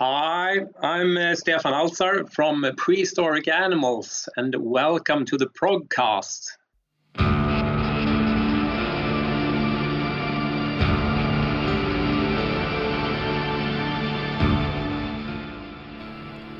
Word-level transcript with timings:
Hi, 0.00 0.60
I'm 0.80 1.16
uh, 1.16 1.34
Stefan 1.34 1.72
Altzar 1.72 2.30
from 2.30 2.62
uh, 2.62 2.70
Prehistoric 2.76 3.48
Animals, 3.48 4.28
and 4.36 4.54
welcome 4.54 5.24
to 5.24 5.36
the 5.36 5.46
Progcast. 5.46 6.50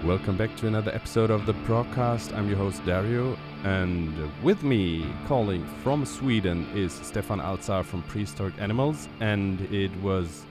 Welcome 0.04 0.36
back 0.36 0.56
to 0.56 0.66
another 0.66 0.92
episode 0.92 1.30
of 1.30 1.46
the 1.46 1.54
Progcast. 1.64 2.36
I'm 2.36 2.48
your 2.48 2.58
host 2.58 2.84
Dario, 2.84 3.38
and 3.62 4.12
with 4.42 4.64
me, 4.64 5.06
calling 5.28 5.64
from 5.84 6.04
Sweden, 6.04 6.68
is 6.74 6.92
Stefan 6.92 7.38
Altzar 7.38 7.84
from 7.84 8.02
Prehistoric 8.02 8.60
Animals, 8.60 9.08
and 9.20 9.60
it 9.72 9.94
was 10.02 10.44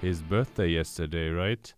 his 0.00 0.22
birthday 0.22 0.68
yesterday, 0.68 1.28
right? 1.28 1.74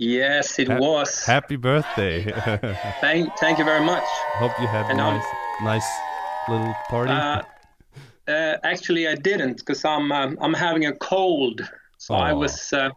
Yes, 0.00 0.58
it 0.58 0.68
Ha- 0.68 0.78
was. 0.78 1.26
Happy 1.26 1.56
birthday! 1.56 2.22
thank, 3.02 3.36
thank 3.36 3.58
you 3.58 3.64
very 3.66 3.84
much. 3.84 4.02
Hope 4.38 4.58
you 4.58 4.66
had 4.66 4.86
a 4.86 4.88
I'm- 4.88 4.96
nice, 4.96 5.24
nice 5.62 5.88
little 6.48 6.74
party. 6.88 7.12
Uh, 7.12 7.42
uh, 8.26 8.56
actually, 8.64 9.06
I 9.08 9.14
didn't 9.14 9.58
because 9.58 9.84
I'm 9.84 10.10
um, 10.10 10.38
I'm 10.40 10.54
having 10.54 10.86
a 10.86 10.94
cold, 10.94 11.68
so 11.98 12.14
I 12.14 12.32
was 12.32 12.72
uh, 12.72 12.88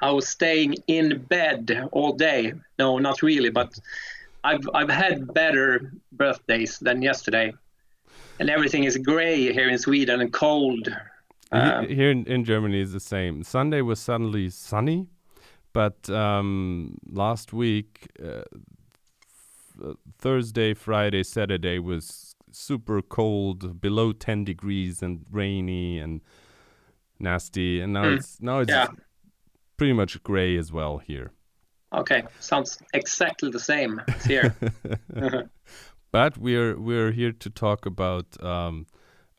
I 0.00 0.10
was 0.10 0.26
staying 0.26 0.76
in 0.86 1.18
bed 1.28 1.88
all 1.92 2.14
day. 2.14 2.54
No, 2.78 2.96
not 2.98 3.20
really, 3.20 3.50
but 3.50 3.78
I've 4.44 4.66
I've 4.72 4.88
had 4.88 5.34
better 5.34 5.92
birthdays 6.12 6.78
than 6.78 7.02
yesterday, 7.02 7.52
and 8.40 8.48
everything 8.48 8.84
is 8.84 8.96
gray 8.96 9.52
here 9.52 9.68
in 9.68 9.76
Sweden 9.76 10.22
and 10.22 10.32
cold. 10.32 10.88
Uh, 11.52 11.82
Here 11.82 12.10
in, 12.10 12.24
in 12.26 12.44
Germany 12.44 12.80
is 12.80 12.92
the 12.92 13.00
same. 13.00 13.42
Sunday 13.42 13.82
was 13.82 13.98
suddenly 14.00 14.48
sunny, 14.50 15.06
but 15.78 16.10
um, 16.10 16.98
last 17.08 17.52
week, 17.52 18.08
uh, 18.20 18.42
th- 19.80 19.96
Thursday, 20.18 20.74
Friday, 20.74 21.22
Saturday 21.22 21.78
was 21.78 22.34
super 22.50 23.00
cold, 23.00 23.80
below 23.80 24.10
10 24.12 24.44
degrees 24.44 25.02
and 25.02 25.24
rainy 25.30 26.00
and 26.00 26.20
nasty. 27.20 27.80
And 27.80 27.92
now 27.92 28.06
Mm. 28.06 28.16
it's 28.16 28.40
now 28.40 28.58
it's 28.62 28.72
Yeah. 28.72 28.88
pretty 29.76 29.92
much 29.92 30.20
gray 30.24 30.58
as 30.58 30.72
well 30.72 30.98
here. 30.98 31.30
Okay, 31.92 32.22
sounds 32.40 32.78
exactly 32.92 33.50
the 33.50 33.60
same 33.60 34.02
here. 34.26 34.54
But 36.10 36.38
we're 36.38 36.74
we're 36.88 37.12
here 37.12 37.32
to 37.44 37.50
talk 37.50 37.86
about 37.86 38.26
um, 38.42 38.86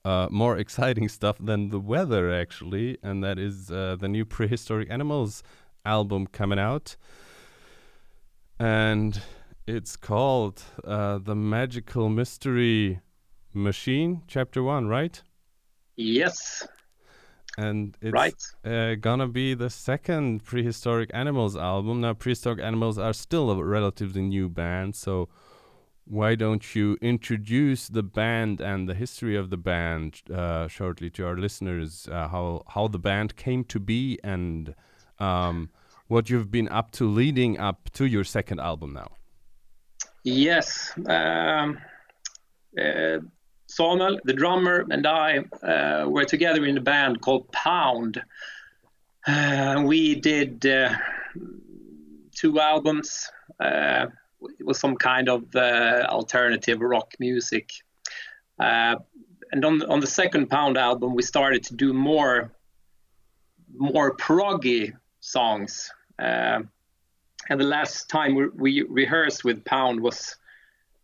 uh, 0.05 0.27
more 0.31 0.55
exciting 0.63 1.09
stuff 1.09 1.37
than 1.45 1.69
the 1.69 1.79
weather, 1.79 2.31
actually, 2.41 2.97
and 3.03 3.23
that 3.23 3.37
is 3.39 3.71
uh, 3.71 3.97
the 3.99 4.07
new 4.07 4.25
Prehistoric 4.25 4.89
Animals 4.91 5.43
album 5.89 6.27
coming 6.27 6.59
out, 6.59 6.95
and 8.59 9.21
it's 9.67 9.95
called 9.95 10.63
uh, 10.83 11.17
the 11.17 11.35
Magical 11.35 12.09
Mystery 12.09 12.99
Machine, 13.53 14.21
Chapter 14.27 14.61
One, 14.63 14.87
right? 14.87 15.21
yes, 15.95 16.67
And 17.57 17.97
it's 18.01 18.13
right. 18.13 18.41
uh, 18.63 18.95
gonna 18.95 19.27
be 19.27 19.53
the 19.53 19.69
second 19.69 20.43
Prehistoric 20.45 21.09
Animals 21.13 21.55
album. 21.57 22.01
Now, 22.01 22.13
Prehistoric 22.13 22.59
Animals 22.63 22.97
are 22.97 23.13
still 23.13 23.51
a 23.51 23.63
relatively 23.63 24.21
new 24.21 24.47
band, 24.47 24.95
so 24.95 25.27
why 26.05 26.35
don't 26.35 26.73
you 26.75 26.97
introduce 27.01 27.87
the 27.89 28.01
band 28.03 28.61
and 28.61 28.87
the 28.89 28.95
history 28.95 29.35
of 29.35 29.49
the 29.49 29.57
band 29.57 30.21
uh, 30.33 30.67
shortly 30.67 31.09
to 31.11 31.25
our 31.27 31.37
listeners? 31.37 32.07
Uh, 32.09 32.27
how 32.29 32.63
how 32.75 32.87
the 32.87 32.99
band 32.99 33.35
came 33.35 33.63
to 33.65 33.79
be 33.79 34.17
and 34.23 34.73
um, 35.19 35.69
what 36.09 36.29
you've 36.29 36.51
been 36.51 36.67
up 36.69 36.91
to 36.91 37.07
leading 37.07 37.57
up 37.57 37.89
to 37.91 38.05
your 38.05 38.23
second 38.23 38.59
album 38.59 38.93
now. 38.93 39.11
Yes. 40.23 40.91
Um, 41.07 41.77
uh, 42.77 43.19
Samuel, 43.67 44.19
the 44.23 44.33
drummer, 44.33 44.85
and 44.89 45.05
I 45.05 45.37
uh, 45.63 46.09
were 46.09 46.25
together 46.25 46.65
in 46.65 46.77
a 46.77 46.81
band 46.81 47.21
called 47.21 47.51
Pound. 47.51 48.21
Uh, 49.27 49.83
we 49.85 50.15
did 50.15 50.65
uh, 50.65 50.95
two 52.35 52.59
albums. 52.59 53.29
Uh, 53.59 54.07
it 54.59 54.65
was 54.65 54.79
some 54.79 54.95
kind 54.95 55.29
of 55.29 55.55
uh, 55.55 56.07
alternative 56.09 56.81
rock 56.81 57.13
music. 57.19 57.69
And 58.57 59.65
on, 59.65 59.83
on 59.83 59.99
the 59.99 60.07
second 60.07 60.49
Pound 60.49 60.77
album, 60.77 61.13
we 61.13 61.21
started 61.21 61.63
to 61.65 61.75
do 61.75 61.93
more, 61.93 62.51
more 63.75 64.15
proggy 64.17 64.93
songs. 65.19 65.91
Uh, 66.19 66.61
and 67.49 67.59
the 67.59 67.65
last 67.65 68.09
time 68.09 68.35
we, 68.35 68.49
we 68.49 68.81
rehearsed 68.83 69.43
with 69.43 69.63
Pound 69.65 70.01
was, 70.01 70.35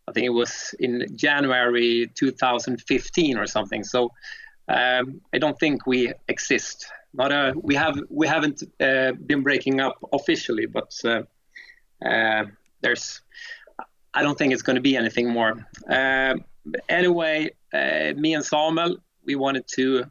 I 0.08 0.12
think 0.12 0.26
it 0.26 0.30
was 0.30 0.74
in 0.78 1.06
January 1.16 2.10
2015 2.14 3.38
or 3.38 3.46
something. 3.46 3.82
So 3.82 4.12
um, 4.68 5.20
I 5.32 5.38
don't 5.38 5.58
think 5.58 5.86
we 5.86 6.12
exist. 6.28 6.86
Not 7.14 7.32
a, 7.32 7.54
we 7.56 7.74
have 7.74 7.98
we 8.10 8.26
haven't 8.26 8.62
uh, 8.80 9.12
been 9.12 9.42
breaking 9.42 9.80
up 9.80 9.96
officially, 10.12 10.66
but 10.66 10.92
uh, 11.04 11.22
uh, 12.04 12.44
there's 12.82 13.22
I 14.12 14.22
don't 14.22 14.36
think 14.36 14.52
it's 14.52 14.62
going 14.62 14.76
to 14.76 14.82
be 14.82 14.96
anything 14.96 15.30
more. 15.30 15.66
Uh, 15.88 16.34
anyway, 16.88 17.50
uh, 17.72 18.12
me 18.16 18.34
and 18.34 18.44
Samuel 18.44 18.98
we 19.24 19.34
wanted 19.34 19.66
to 19.66 20.04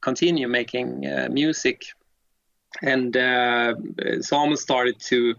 continue 0.00 0.48
making 0.48 1.06
uh, 1.06 1.28
music, 1.30 1.84
and 2.80 3.16
uh, 3.16 3.74
Samuel 4.20 4.56
started 4.56 4.98
to 5.00 5.34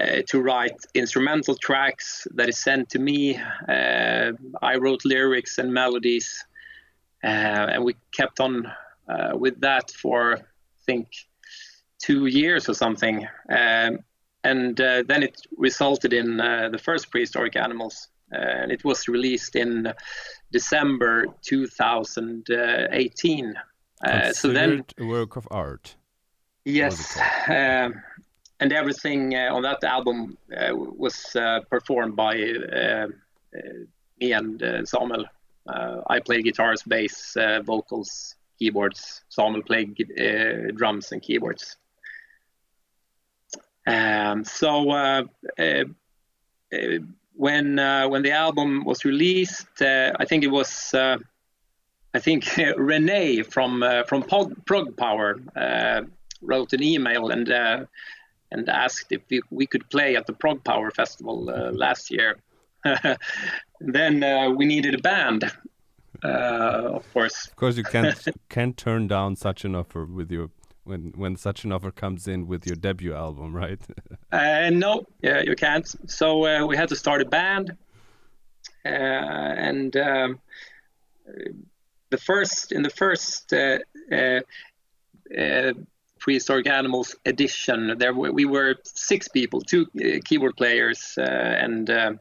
uh, 0.00 0.22
to 0.26 0.40
write 0.40 0.76
instrumental 0.94 1.56
tracks 1.56 2.26
that 2.34 2.48
is 2.48 2.58
sent 2.58 2.88
to 2.90 2.98
me. 2.98 3.38
Uh, 3.68 4.32
I 4.60 4.76
wrote 4.76 5.04
lyrics 5.04 5.58
and 5.58 5.72
melodies, 5.72 6.44
uh, 7.22 7.26
and 7.26 7.84
we 7.84 7.94
kept 8.12 8.40
on 8.40 8.66
uh, 9.08 9.36
with 9.36 9.60
that 9.60 9.90
for 9.90 10.36
I 10.36 10.42
think 10.86 11.08
two 11.98 12.26
years 12.26 12.68
or 12.68 12.74
something. 12.74 13.26
Um, 13.48 14.00
and 14.42 14.80
uh, 14.80 15.04
then 15.06 15.22
it 15.22 15.40
resulted 15.56 16.12
in 16.12 16.40
uh, 16.40 16.68
the 16.70 16.78
first 16.78 17.10
prehistoric 17.10 17.56
animals, 17.56 18.08
and 18.30 18.70
it 18.70 18.84
was 18.84 19.08
released 19.08 19.56
in 19.56 19.92
December 20.52 21.26
2018. 21.42 23.54
Uh, 24.04 24.32
so 24.32 24.48
then 24.48 24.84
a 24.98 25.06
work 25.06 25.36
of 25.36 25.48
art. 25.50 25.96
Yes, 26.64 27.18
um, 27.48 28.02
and 28.60 28.72
everything 28.72 29.34
uh, 29.34 29.50
on 29.52 29.62
that 29.62 29.84
album 29.84 30.38
uh, 30.56 30.74
was 30.74 31.36
uh, 31.36 31.60
performed 31.68 32.16
by 32.16 32.34
me 34.20 34.32
and 34.32 34.88
Samuel. 34.88 35.26
I 35.66 36.20
played 36.20 36.44
guitars, 36.44 36.82
bass, 36.82 37.36
uh, 37.36 37.60
vocals, 37.62 38.36
keyboards. 38.58 39.22
Samuel 39.28 39.62
played 39.62 39.90
uh, 40.18 40.72
drums 40.72 41.12
and 41.12 41.22
keyboards. 41.22 41.76
Um, 43.86 44.44
so 44.44 44.90
uh, 44.90 45.24
uh, 45.58 45.84
when 47.34 47.78
uh, 47.78 48.08
when 48.08 48.22
the 48.22 48.32
album 48.32 48.84
was 48.84 49.04
released, 49.04 49.82
uh, 49.82 50.12
I 50.18 50.24
think 50.24 50.44
it 50.44 50.50
was. 50.50 50.94
Uh, 50.94 51.18
I 52.14 52.20
think 52.20 52.56
Renee 52.76 53.42
from 53.42 53.82
uh, 53.82 54.04
from 54.04 54.22
Prog, 54.22 54.64
Prog 54.66 54.96
Power 54.96 55.40
uh, 55.56 56.02
wrote 56.44 56.72
an 56.72 56.82
email 56.82 57.30
and 57.30 57.50
uh, 57.50 57.84
and 58.50 58.68
asked 58.68 59.10
if 59.10 59.22
we, 59.30 59.40
we 59.50 59.66
could 59.66 59.88
play 59.90 60.16
at 60.16 60.26
the 60.26 60.32
Prog 60.32 60.62
Power 60.64 60.90
Festival 60.90 61.50
uh, 61.50 61.72
last 61.72 62.10
year. 62.10 62.36
then 63.80 64.22
uh, 64.22 64.50
we 64.50 64.64
needed 64.66 64.94
a 64.94 64.98
band, 64.98 65.44
uh, 66.22 66.28
of 66.98 67.12
course. 67.12 67.46
Of 67.46 67.56
course, 67.56 67.76
you 67.76 67.84
can't 67.84 68.28
can't 68.48 68.76
turn 68.76 69.08
down 69.08 69.36
such 69.36 69.64
an 69.64 69.74
offer 69.74 70.04
with 70.04 70.30
your 70.30 70.50
when 70.84 71.12
when 71.16 71.36
such 71.36 71.64
an 71.64 71.72
offer 71.72 71.90
comes 71.90 72.28
in 72.28 72.46
with 72.46 72.66
your 72.66 72.76
debut 72.76 73.14
album, 73.14 73.54
right? 73.54 73.80
Uh, 74.32 74.68
no, 74.68 75.06
yeah, 75.22 75.42
you 75.42 75.54
can't. 75.54 75.86
So 76.10 76.44
uh, 76.44 76.66
we 76.66 76.76
had 76.76 76.88
to 76.88 76.96
start 76.96 77.22
a 77.22 77.24
band, 77.24 77.76
uh, 78.84 78.88
and 78.88 79.96
um, 79.96 80.40
the 82.10 82.18
first 82.18 82.72
in 82.72 82.82
the 82.82 82.90
first 82.90 83.52
uh, 83.52 83.78
uh, 84.12 84.40
uh, 85.38 85.72
prehistoric 86.24 86.66
animals 86.66 87.14
edition, 87.26 87.98
there 87.98 88.14
were, 88.14 88.32
we 88.32 88.46
were 88.46 88.76
six 88.84 89.28
people: 89.28 89.60
two 89.60 89.86
uh, 89.96 90.18
keyboard 90.24 90.56
players 90.56 91.14
uh, 91.18 91.22
and 91.64 91.90
uh, 91.90 92.12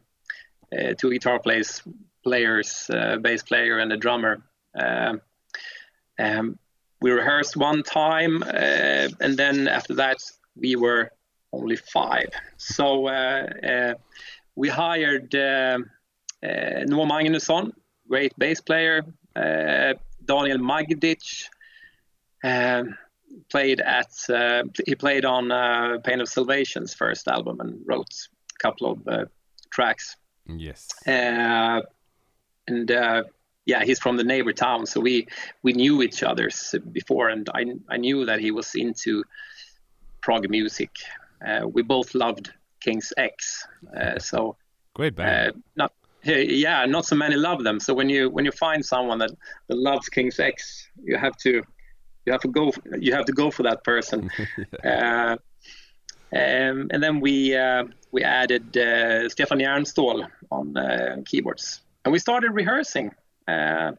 two 1.00 1.10
guitar 1.10 1.40
players, 1.40 1.82
players, 2.24 2.90
bass 3.22 3.42
player, 3.44 3.80
and 3.80 3.92
a 3.94 3.98
drummer. 3.98 4.44
Um, 4.76 5.22
um, 6.20 6.60
we 7.02 7.12
rehearsed 7.12 7.56
one 7.58 7.84
time, 7.84 8.44
and 8.44 9.38
then 9.38 9.68
after 9.68 9.94
that 9.96 10.18
we 10.56 10.76
were 10.76 11.12
only 11.52 11.78
five. 11.78 12.30
So 12.58 13.10
we 14.56 14.70
hired 14.70 15.34
uh, 15.34 15.80
uh, 16.44 16.84
Noah 16.86 17.06
Magnusson, 17.06 17.72
great 18.08 18.38
bass 18.38 18.62
player, 18.62 19.04
uh, 19.36 19.94
Daniel 20.26 20.58
Magdic, 20.60 21.50
um, 22.44 22.98
played 23.50 23.80
at 23.82 24.12
uh, 24.30 24.64
he 24.86 24.96
played 24.96 25.26
on 25.26 25.52
uh, 25.52 25.98
Pain 26.04 26.22
of 26.22 26.28
Salvation's 26.28 26.94
first 26.94 27.28
album 27.28 27.60
and 27.60 27.80
wrote 27.86 28.14
a 28.56 28.60
couple 28.60 28.92
of 28.92 29.08
uh, 29.08 29.26
tracks. 29.72 30.16
Yes. 30.48 30.90
Uh, 31.08 31.82
and 32.68 32.92
uh, 32.92 33.24
yeah, 33.66 33.84
he's 33.84 34.00
from 34.00 34.18
the 34.18 34.24
neighbor 34.24 34.54
town, 34.54 34.86
so 34.86 35.00
we 35.00 35.28
we 35.64 35.74
knew 35.74 36.02
each 36.02 36.24
other 36.24 36.50
before, 36.92 37.30
and 37.30 37.50
I 37.54 37.66
I 37.90 37.98
knew 37.98 38.26
that 38.26 38.40
he 38.40 38.52
was 38.52 38.76
into 38.76 39.24
prog 40.22 40.50
music. 40.50 40.92
Uh, 41.46 41.68
we 41.68 41.82
both 41.82 42.16
loved 42.16 42.52
King's 42.80 43.14
X, 43.18 43.66
so 44.20 44.56
great 44.94 45.16
band. 45.16 45.64
not 45.76 45.92
yeah, 46.24 46.86
not 46.86 47.06
so 47.06 47.16
many 47.16 47.36
love 47.36 47.64
them. 47.64 47.80
So 47.80 47.94
when 47.94 48.10
you 48.10 48.30
when 48.30 48.46
you 48.46 48.52
find 48.52 48.86
someone 48.86 49.20
that, 49.20 49.32
that 49.68 49.78
loves 49.78 50.08
King's 50.10 50.40
X, 50.40 50.88
you 51.04 51.18
have 51.18 51.36
to 51.38 51.64
you 52.26 52.32
have 52.32 52.42
to 52.42 52.48
go 52.48 52.72
you 53.00 53.14
have 53.14 53.26
to 53.26 53.34
go 53.34 53.52
for 53.52 53.64
that 53.64 53.84
person. 53.84 54.30
uh, 54.84 55.38
um, 56.36 56.90
and 56.92 57.04
then 57.04 57.20
we 57.20 57.56
uh, 57.56 57.84
we 58.12 58.24
added 58.24 58.76
uh, 58.78 59.30
Stefan 59.30 59.60
Järnstål 59.60 60.28
on 60.52 60.78
uh, 60.78 61.18
keyboards, 61.26 61.82
and 62.06 62.12
we 62.12 62.20
started 62.20 62.52
rehearsing. 62.52 63.12
Uh, 63.48 63.92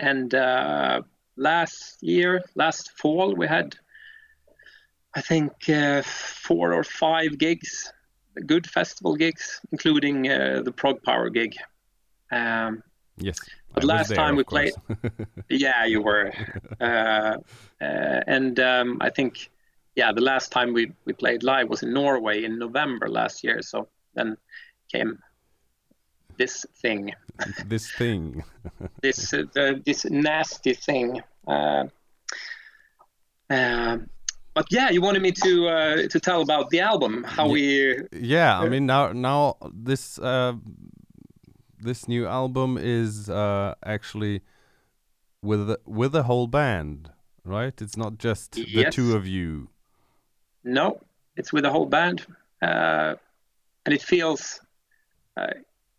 and 0.00 0.34
uh, 0.34 1.02
last 1.36 2.02
year, 2.02 2.42
last 2.54 2.90
fall, 2.98 3.34
we 3.34 3.46
had 3.46 3.76
I 5.14 5.20
think 5.20 5.52
four 6.04 6.72
or 6.72 6.84
five 6.84 7.38
gigs 7.38 7.92
good 8.46 8.68
festival 8.68 9.16
gigs, 9.16 9.60
including 9.70 10.30
uh, 10.30 10.62
the 10.64 10.72
Prog 10.72 11.02
Power 11.02 11.30
gig. 11.30 11.54
Um, 12.30 12.82
yes. 13.18 13.38
But 13.74 13.84
last 13.84 14.08
there, 14.08 14.16
time 14.16 14.36
we 14.36 14.44
played, 14.44 14.72
yeah, 15.48 15.84
you 15.84 16.02
were, 16.02 16.32
uh, 16.80 16.84
uh, 17.80 18.20
and 18.26 18.58
um, 18.60 18.98
I 19.00 19.10
think, 19.10 19.50
yeah, 19.96 20.12
the 20.12 20.20
last 20.20 20.52
time 20.52 20.72
we 20.72 20.92
we 21.04 21.12
played 21.12 21.42
live 21.42 21.68
was 21.68 21.82
in 21.82 21.92
Norway 21.92 22.44
in 22.44 22.58
November 22.58 23.08
last 23.08 23.44
year. 23.44 23.62
So 23.62 23.88
then 24.14 24.36
came 24.90 25.18
this 26.38 26.66
thing. 26.82 27.12
this 27.66 27.90
thing. 27.90 28.42
this 29.02 29.32
uh, 29.32 29.74
this 29.84 30.04
nasty 30.04 30.74
thing. 30.74 31.22
Uh, 31.46 31.84
um, 33.50 34.08
but 34.54 34.66
yeah, 34.70 34.90
you 34.90 35.00
wanted 35.00 35.22
me 35.22 35.32
to 35.32 35.68
uh, 35.68 36.08
to 36.08 36.20
tell 36.20 36.42
about 36.42 36.70
the 36.70 36.80
album, 36.80 37.24
how 37.24 37.46
yeah, 37.46 37.52
we. 37.52 37.96
Yeah, 38.12 38.58
I 38.60 38.68
mean 38.68 38.86
now 38.86 39.12
now 39.12 39.56
this 39.72 40.18
uh, 40.18 40.54
this 41.82 42.08
new 42.08 42.26
album 42.26 42.78
is 42.78 43.28
uh, 43.28 43.74
actually 43.84 44.42
with 45.42 45.66
the, 45.66 45.80
with 45.84 46.12
the 46.12 46.24
whole 46.24 46.46
band, 46.46 47.10
right? 47.44 47.80
It's 47.80 47.96
not 47.96 48.18
just 48.18 48.56
yes. 48.56 48.86
the 48.86 48.90
two 48.90 49.16
of 49.16 49.26
you. 49.26 49.68
No, 50.64 51.00
it's 51.36 51.52
with 51.52 51.64
the 51.64 51.70
whole 51.70 51.86
band, 51.86 52.26
uh, 52.60 53.14
and 53.84 53.94
it 53.94 54.02
feels 54.02 54.60
uh, 55.36 55.54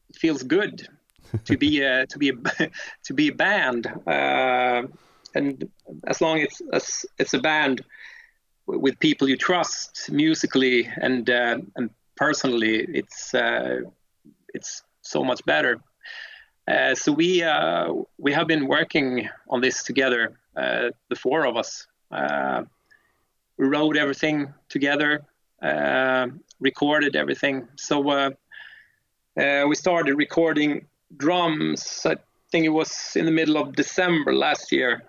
it 0.09 0.15
feels 0.15 0.43
good 0.43 0.87
to 1.45 1.57
be 1.57 1.81
a, 1.81 2.05
to 2.07 2.17
be 2.17 2.29
a, 2.29 2.69
to 3.03 3.13
be 3.13 3.27
a 3.27 3.33
band, 3.33 3.87
uh, 4.07 4.83
and 5.35 5.69
as 6.07 6.21
long 6.21 6.41
as 6.41 6.61
it's, 6.71 7.05
it's 7.19 7.33
a 7.33 7.39
band 7.39 7.83
with 8.65 8.97
people 8.99 9.27
you 9.27 9.35
trust 9.35 10.09
musically 10.09 10.89
and 11.01 11.29
uh, 11.29 11.57
and 11.75 11.89
personally, 12.15 12.85
it's 12.89 13.33
uh, 13.33 13.81
it's 14.53 14.83
so 15.03 15.23
much 15.23 15.45
better. 15.45 15.79
Uh, 16.67 16.95
so 16.95 17.11
we 17.11 17.43
uh, 17.43 17.93
we 18.17 18.31
have 18.31 18.47
been 18.47 18.67
working 18.67 19.29
on 19.49 19.61
this 19.61 19.83
together, 19.83 20.39
uh, 20.55 20.89
the 21.09 21.15
four 21.15 21.45
of 21.45 21.55
us. 21.57 21.87
Uh, 22.09 22.63
we 23.57 23.67
wrote 23.67 23.97
everything 23.97 24.53
together, 24.69 25.21
recorded 26.59 27.15
everything. 27.15 27.67
So 27.75 28.31
we 29.35 29.75
started 29.75 30.15
recording 30.15 30.87
drums. 31.17 32.05
I 32.05 32.15
think 32.51 32.65
it 32.65 32.69
was 32.69 33.15
in 33.15 33.25
the 33.25 33.31
middle 33.31 33.57
of 33.57 33.75
December 33.75 34.33
last 34.33 34.71
year. 34.71 35.03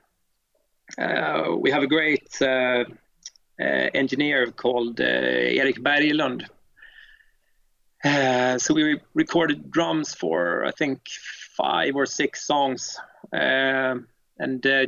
we 1.63 1.71
have 1.71 1.83
a 1.83 1.87
great 1.87 2.29
uh, 3.61 3.89
engineer 3.95 4.51
called 4.51 5.01
uh, 5.01 5.05
Erik 5.05 5.77
Berglund. 5.77 6.45
Uh, 8.05 8.59
so 8.59 8.75
we 8.75 9.01
recorded 9.15 9.71
drums 9.71 10.15
for 10.15 10.65
I 10.65 10.73
think 10.73 11.01
five 11.57 11.97
or 11.97 12.07
six 12.07 12.47
songs, 12.47 12.99
and 13.33 14.07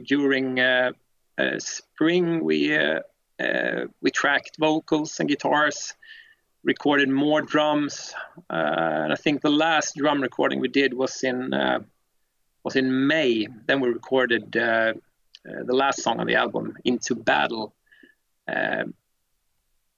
during 0.04 0.58
spring 1.58 2.44
we 2.44 2.78
we 4.00 4.10
tracked 4.10 4.56
vocals 4.58 5.18
and 5.20 5.28
guitars 5.28 5.94
recorded 6.66 7.08
more 7.08 7.40
drums. 7.40 8.12
Uh, 8.50 9.04
and 9.04 9.12
I 9.12 9.16
think 9.16 9.40
the 9.40 9.50
last 9.50 9.94
drum 9.96 10.20
recording 10.20 10.60
we 10.60 10.68
did 10.68 10.92
was 10.92 11.22
in 11.22 11.54
uh, 11.54 11.78
was 12.64 12.76
in 12.76 13.06
May. 13.06 13.46
Then 13.66 13.80
we 13.80 13.88
recorded 13.88 14.56
uh, 14.56 14.92
the 15.44 15.74
last 15.74 16.02
song 16.02 16.20
on 16.20 16.26
the 16.26 16.34
album, 16.34 16.76
"Into 16.84 17.14
Battle," 17.14 17.74
Um, 18.48 18.94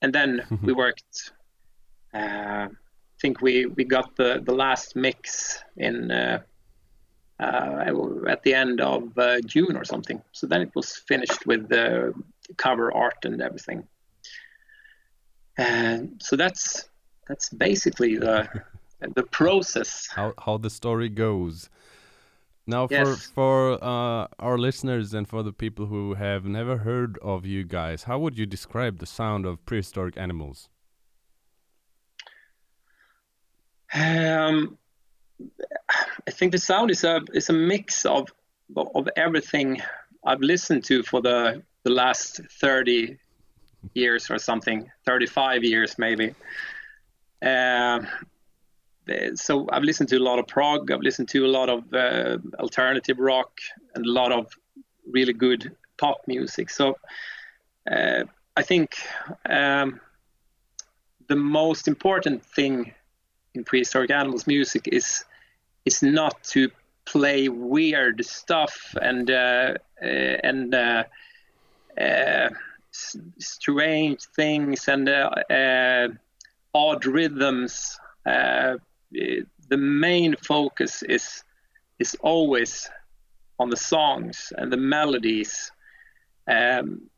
and 0.01 0.13
then 0.13 0.45
we 0.63 0.73
worked. 0.73 1.33
I 3.19 3.21
think 3.21 3.41
we 3.41 3.65
we 3.65 3.83
got 3.83 4.15
the 4.15 4.41
the 4.45 4.53
last 4.53 4.95
mix 4.95 5.61
in 5.75 6.09
uh, 6.09 6.39
uh, 7.37 7.83
at 8.29 8.43
the 8.43 8.53
end 8.53 8.79
of 8.79 9.17
uh, 9.17 9.41
June 9.41 9.75
or 9.75 9.83
something. 9.83 10.21
So 10.31 10.47
then 10.47 10.61
it 10.61 10.71
was 10.73 10.95
finished 10.95 11.45
with 11.45 11.67
the 11.67 12.13
cover 12.55 12.93
art 12.93 13.25
and 13.25 13.41
everything. 13.41 13.85
And 15.57 16.21
so 16.21 16.37
that's 16.37 16.87
that's 17.27 17.49
basically 17.49 18.15
the 18.15 18.47
the 19.15 19.23
process. 19.23 20.07
How 20.15 20.33
how 20.45 20.57
the 20.57 20.69
story 20.69 21.09
goes. 21.09 21.69
Now, 22.65 22.87
yes. 22.89 23.05
for 23.05 23.15
for 23.33 23.83
uh, 23.83 24.27
our 24.39 24.57
listeners 24.57 25.13
and 25.13 25.27
for 25.27 25.43
the 25.43 25.51
people 25.51 25.87
who 25.87 26.13
have 26.13 26.45
never 26.45 26.77
heard 26.77 27.17
of 27.21 27.45
you 27.45 27.65
guys, 27.65 28.03
how 28.03 28.17
would 28.19 28.37
you 28.37 28.45
describe 28.45 28.99
the 28.99 29.05
sound 29.05 29.45
of 29.45 29.65
prehistoric 29.65 30.15
animals? 30.17 30.69
Um, 33.93 34.77
I 36.27 36.31
think 36.31 36.51
the 36.51 36.57
sound 36.57 36.91
is 36.91 37.03
a 37.03 37.21
is 37.33 37.49
a 37.49 37.53
mix 37.53 38.05
of 38.05 38.29
of 38.75 39.09
everything 39.15 39.81
I've 40.25 40.41
listened 40.41 40.83
to 40.85 41.03
for 41.03 41.21
the 41.21 41.63
the 41.83 41.89
last 41.91 42.41
thirty 42.61 43.17
years 43.93 44.29
or 44.29 44.37
something, 44.37 44.91
thirty 45.05 45.25
five 45.25 45.63
years 45.63 45.97
maybe. 45.97 46.35
Uh, 47.41 48.01
so 49.35 49.67
I've 49.71 49.83
listened 49.83 50.09
to 50.09 50.17
a 50.17 50.19
lot 50.19 50.39
of 50.39 50.47
prog. 50.47 50.91
I've 50.91 51.01
listened 51.01 51.29
to 51.29 51.45
a 51.45 51.47
lot 51.47 51.69
of 51.69 51.93
uh, 51.93 52.37
alternative 52.59 53.17
rock 53.19 53.51
and 53.95 54.05
a 54.05 54.11
lot 54.11 54.31
of 54.31 54.47
really 55.09 55.33
good 55.33 55.75
pop 55.97 56.17
music. 56.27 56.69
So 56.69 56.95
uh, 57.89 58.25
I 58.55 58.61
think 58.61 58.95
um, 59.49 59.99
the 61.27 61.35
most 61.35 61.87
important 61.87 62.45
thing 62.45 62.93
in 63.53 63.63
prehistoric 63.63 64.11
animals 64.11 64.47
music 64.47 64.87
is 64.91 65.23
is 65.85 66.01
not 66.01 66.43
to 66.43 66.69
play 67.05 67.49
weird 67.49 68.23
stuff 68.25 68.95
and 69.01 69.31
uh, 69.31 69.73
uh 70.01 70.05
and 70.05 70.75
uh, 70.75 71.03
uh, 71.99 72.49
strange 73.39 74.21
things 74.35 74.87
and 74.87 75.09
odd 76.73 77.05
rhythms 77.05 77.99
the 79.69 79.77
main 79.77 80.35
focus 80.35 81.03
is 81.03 81.43
is 81.99 82.15
always 82.21 82.89
on 83.59 83.69
the 83.69 83.77
songs 83.77 84.53
and 84.57 84.71
the 84.71 84.77
melodies. 84.77 85.71
Um, 86.47 87.09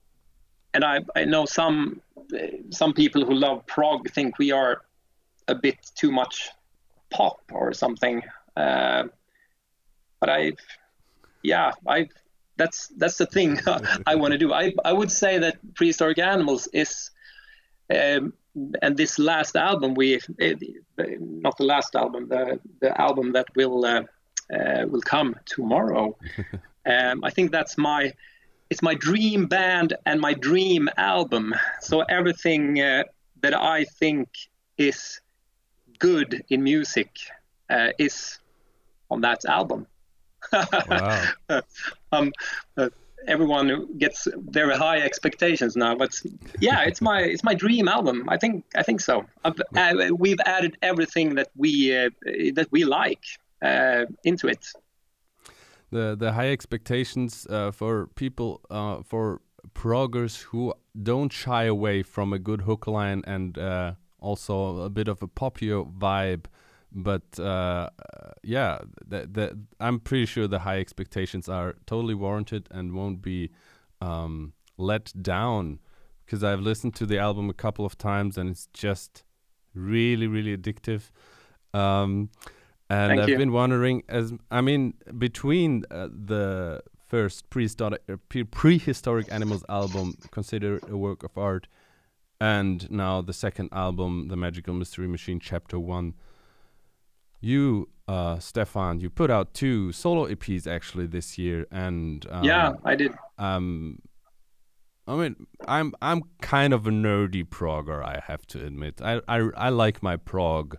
and 0.73 0.83
I, 0.83 1.01
I 1.15 1.25
know 1.25 1.45
some 1.45 2.01
some 2.69 2.93
people 2.93 3.25
who 3.25 3.33
love 3.33 3.65
prog 3.67 4.09
think 4.11 4.37
we 4.39 4.51
are 4.51 4.81
a 5.51 5.55
bit 5.55 5.77
too 5.95 6.11
much 6.11 6.49
pop 7.09 7.39
or 7.51 7.73
something. 7.73 8.21
Uh, 8.55 9.03
but 10.19 10.29
I, 10.29 10.53
yeah, 11.43 11.71
I 11.87 12.09
that's 12.57 12.87
that's 12.97 13.17
the 13.17 13.25
thing 13.25 13.59
I 14.07 14.15
want 14.15 14.31
to 14.33 14.37
do. 14.37 14.53
I 14.53 14.73
I 14.85 14.93
would 14.93 15.11
say 15.11 15.39
that 15.39 15.55
prehistoric 15.75 16.19
animals 16.19 16.67
is 16.73 17.11
um, 17.93 18.33
and 18.81 18.97
this 18.97 19.17
last 19.17 19.55
album, 19.55 19.93
we 19.93 20.19
not 20.97 21.57
the 21.57 21.63
last 21.63 21.95
album, 21.95 22.27
the 22.27 22.59
the 22.81 22.99
album 22.99 23.31
that 23.33 23.47
will 23.55 23.85
uh, 23.85 24.03
uh, 24.53 24.85
will 24.87 25.01
come 25.01 25.35
tomorrow. 25.45 26.17
um, 26.85 27.23
I 27.23 27.29
think 27.29 27.51
that's 27.51 27.77
my 27.77 28.13
it's 28.69 28.81
my 28.81 28.95
dream 28.95 29.47
band 29.47 29.95
and 30.05 30.19
my 30.19 30.33
dream 30.33 30.89
album. 30.97 31.53
So 31.81 32.01
everything 32.01 32.81
uh, 32.81 33.03
that 33.41 33.53
I 33.53 33.85
think 33.85 34.29
is 34.77 35.20
good 36.01 36.43
in 36.49 36.63
music 36.63 37.09
uh, 37.69 37.91
is 37.97 38.39
on 39.09 39.21
that 39.21 39.45
album. 39.45 39.87
wow. 40.51 41.23
um, 42.11 42.31
uh, 42.77 42.89
everyone 43.27 43.97
gets 43.97 44.27
very 44.49 44.75
high 44.75 44.99
expectations 45.01 45.75
now. 45.75 45.95
But 45.95 46.19
yeah, 46.59 46.81
it's 46.89 47.01
my 47.01 47.21
it's 47.21 47.43
my 47.43 47.53
dream 47.53 47.87
album. 47.87 48.27
I 48.27 48.37
think 48.37 48.65
I 48.75 48.83
think 48.83 49.01
so. 49.01 49.25
Uh, 49.45 49.53
we've 50.17 50.41
added 50.45 50.77
everything 50.81 51.35
that 51.35 51.49
we 51.55 51.95
uh, 51.95 52.09
that 52.55 52.67
we 52.71 52.83
like 52.83 53.23
uh, 53.61 54.05
into 54.23 54.47
it. 54.47 54.65
The 55.91 56.15
the 56.17 56.31
high 56.33 56.51
expectations 56.51 57.47
uh, 57.49 57.71
for 57.71 58.07
people 58.15 58.61
uh, 58.69 59.03
for 59.03 59.41
proggers 59.73 60.43
who 60.51 60.73
don't 61.03 61.31
shy 61.31 61.65
away 61.65 62.03
from 62.03 62.33
a 62.33 62.39
good 62.39 62.61
hook 62.61 62.87
line 62.87 63.21
and 63.27 63.57
uh, 63.57 63.93
also 64.21 64.81
a 64.83 64.89
bit 64.89 65.07
of 65.07 65.21
a 65.21 65.27
popular 65.27 65.83
vibe 65.83 66.45
but 66.91 67.39
uh, 67.39 67.89
yeah, 68.43 68.79
the, 69.07 69.27
the, 69.31 69.59
I'm 69.79 69.99
pretty 69.99 70.25
sure 70.25 70.47
the 70.47 70.59
high 70.59 70.79
expectations 70.79 71.47
are 71.47 71.75
totally 71.85 72.13
warranted 72.13 72.67
and 72.69 72.93
won't 72.93 73.21
be 73.21 73.51
um, 74.01 74.53
let 74.77 75.13
down 75.21 75.79
because 76.25 76.43
I've 76.43 76.59
listened 76.59 76.95
to 76.95 77.05
the 77.05 77.17
album 77.17 77.49
a 77.49 77.53
couple 77.53 77.85
of 77.85 77.97
times 77.97 78.37
and 78.37 78.49
it's 78.49 78.67
just 78.73 79.23
really, 79.73 80.27
really 80.27 80.55
addictive. 80.55 81.11
Um, 81.73 82.29
and 82.89 83.11
Thank 83.11 83.21
I've 83.21 83.29
you. 83.29 83.37
been 83.37 83.53
wondering, 83.53 84.03
as 84.09 84.33
I 84.49 84.59
mean, 84.59 84.95
between 85.17 85.85
uh, 85.89 86.09
the 86.11 86.83
first 87.07 87.49
prehistoric, 87.49 88.01
uh, 88.09 88.17
prehistoric 88.51 89.31
animals 89.31 89.63
album, 89.69 90.17
Consider 90.31 90.75
It 90.75 90.89
a 90.89 90.97
Work 90.97 91.23
of 91.23 91.37
Art, 91.37 91.67
and 92.41 92.89
now 92.91 93.21
the 93.21 93.33
second 93.33 93.69
album, 93.71 94.27
The 94.27 94.35
Magical 94.35 94.73
Mystery 94.73 95.07
Machine, 95.07 95.39
Chapter 95.39 95.79
One 95.79 96.15
you, 97.41 97.89
uh, 98.07 98.39
Stefan, 98.39 98.99
you 98.99 99.09
put 99.09 99.31
out 99.31 99.53
two 99.53 99.91
solo 99.91 100.27
EPs 100.27 100.67
actually 100.67 101.07
this 101.07 101.37
year, 101.37 101.65
and 101.71 102.25
um, 102.29 102.43
yeah, 102.43 102.73
I 102.85 102.95
did. 102.95 103.13
Um, 103.37 103.99
I 105.07 105.15
mean, 105.15 105.35
I'm 105.67 105.93
I'm 106.01 106.21
kind 106.41 106.73
of 106.73 106.85
a 106.85 106.91
nerdy 106.91 107.43
progger, 107.43 108.03
I 108.03 108.21
have 108.27 108.45
to 108.47 108.63
admit. 108.63 109.01
I 109.03 109.21
I, 109.27 109.49
I 109.57 109.69
like 109.69 110.03
my 110.03 110.17
prog, 110.17 110.77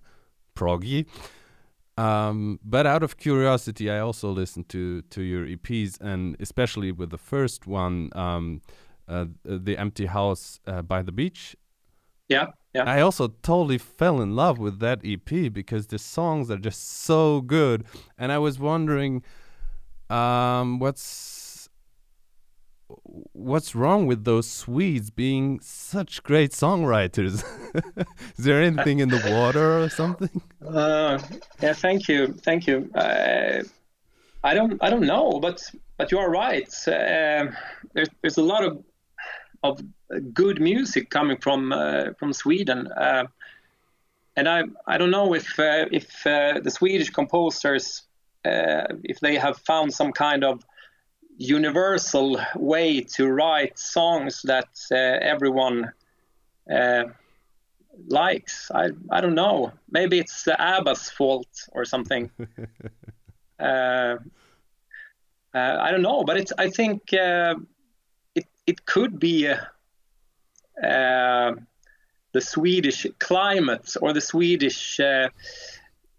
proggy. 0.54 1.06
Um, 1.98 2.58
but 2.64 2.86
out 2.86 3.02
of 3.02 3.18
curiosity, 3.18 3.90
I 3.90 3.98
also 3.98 4.30
listened 4.30 4.68
to 4.68 5.02
to 5.02 5.22
your 5.22 5.44
EPs, 5.44 6.00
and 6.00 6.36
especially 6.38 6.92
with 6.92 7.10
the 7.10 7.18
first 7.18 7.66
one, 7.66 8.10
um, 8.14 8.62
uh, 9.12 9.26
the 9.44 9.76
Empty 9.76 10.06
House 10.06 10.60
uh, 10.66 10.82
by 10.82 11.02
the 11.02 11.12
Beach. 11.12 11.56
Yeah, 12.28 12.46
yeah. 12.74 12.84
I 12.84 13.02
also 13.02 13.28
totally 13.42 13.78
fell 13.78 14.20
in 14.22 14.34
love 14.34 14.58
with 14.58 14.78
that 14.80 15.00
EP 15.04 15.52
because 15.52 15.88
the 15.88 15.98
songs 15.98 16.50
are 16.50 16.56
just 16.56 17.02
so 17.02 17.42
good, 17.42 17.84
and 18.16 18.32
I 18.32 18.38
was 18.38 18.58
wondering, 18.58 19.22
um, 20.08 20.78
what's 20.78 21.68
what's 23.32 23.74
wrong 23.74 24.06
with 24.06 24.24
those 24.24 24.48
Swedes 24.48 25.10
being 25.10 25.60
such 25.60 26.22
great 26.22 26.52
songwriters? 26.52 27.44
Is 28.38 28.44
there 28.44 28.62
anything 28.62 29.00
in 29.00 29.08
the 29.08 29.22
water 29.30 29.82
or 29.82 29.88
something? 29.88 30.40
Uh, 30.62 31.18
yeah, 31.60 31.72
thank 31.72 32.08
you, 32.08 32.28
thank 32.28 32.68
you. 32.68 32.88
Uh, 32.94 33.62
I 34.44 34.54
don't, 34.54 34.78
I 34.80 34.88
don't 34.90 35.06
know, 35.06 35.40
but 35.40 35.60
but 35.98 36.10
you 36.12 36.18
are 36.18 36.30
right. 36.30 36.72
Uh, 36.86 37.50
there's 37.92 38.08
there's 38.22 38.38
a 38.38 38.42
lot 38.42 38.64
of 38.64 38.82
of 39.62 39.80
good 40.32 40.60
music 40.60 41.10
coming 41.10 41.38
from 41.38 41.72
uh, 41.72 42.12
from 42.18 42.32
Sweden. 42.32 42.88
Uh, 42.92 43.26
and 44.36 44.48
I 44.48 44.64
I 44.86 44.98
don't 44.98 45.10
know 45.10 45.34
if 45.34 45.58
uh, 45.58 45.86
if 45.90 46.22
the 46.24 46.70
Swedish 46.70 47.10
composers 47.10 48.02
if 48.44 49.20
they 49.20 49.36
have 49.36 49.56
found 49.58 49.94
some 49.94 50.12
kind 50.12 50.42
of 50.42 50.64
universal 51.38 52.40
way 52.56 53.00
to 53.00 53.28
write 53.28 53.78
songs 53.78 54.42
that 54.42 54.68
everyone 54.90 55.92
likes. 58.08 58.70
I 58.74 58.90
I 59.10 59.20
don't 59.20 59.34
know. 59.34 59.72
Maybe 59.90 60.18
it's 60.18 60.46
ABBA's 60.48 61.10
fault 61.10 61.68
or 61.72 61.84
something. 61.84 62.30
uh, 63.60 64.16
uh, 65.54 65.76
I 65.80 65.90
don't 65.90 66.02
know, 66.02 66.24
but 66.24 66.36
it's. 66.36 66.52
I 66.58 66.70
think 66.70 67.12
uh, 67.12 67.54
it 68.66 68.84
could 68.86 69.18
be 69.18 69.48
uh, 69.48 71.52
the 72.32 72.40
Swedish 72.40 73.06
climate 73.18 73.94
or 74.00 74.12
the 74.12 74.20
Swedish. 74.20 75.00
Uh, 75.00 75.28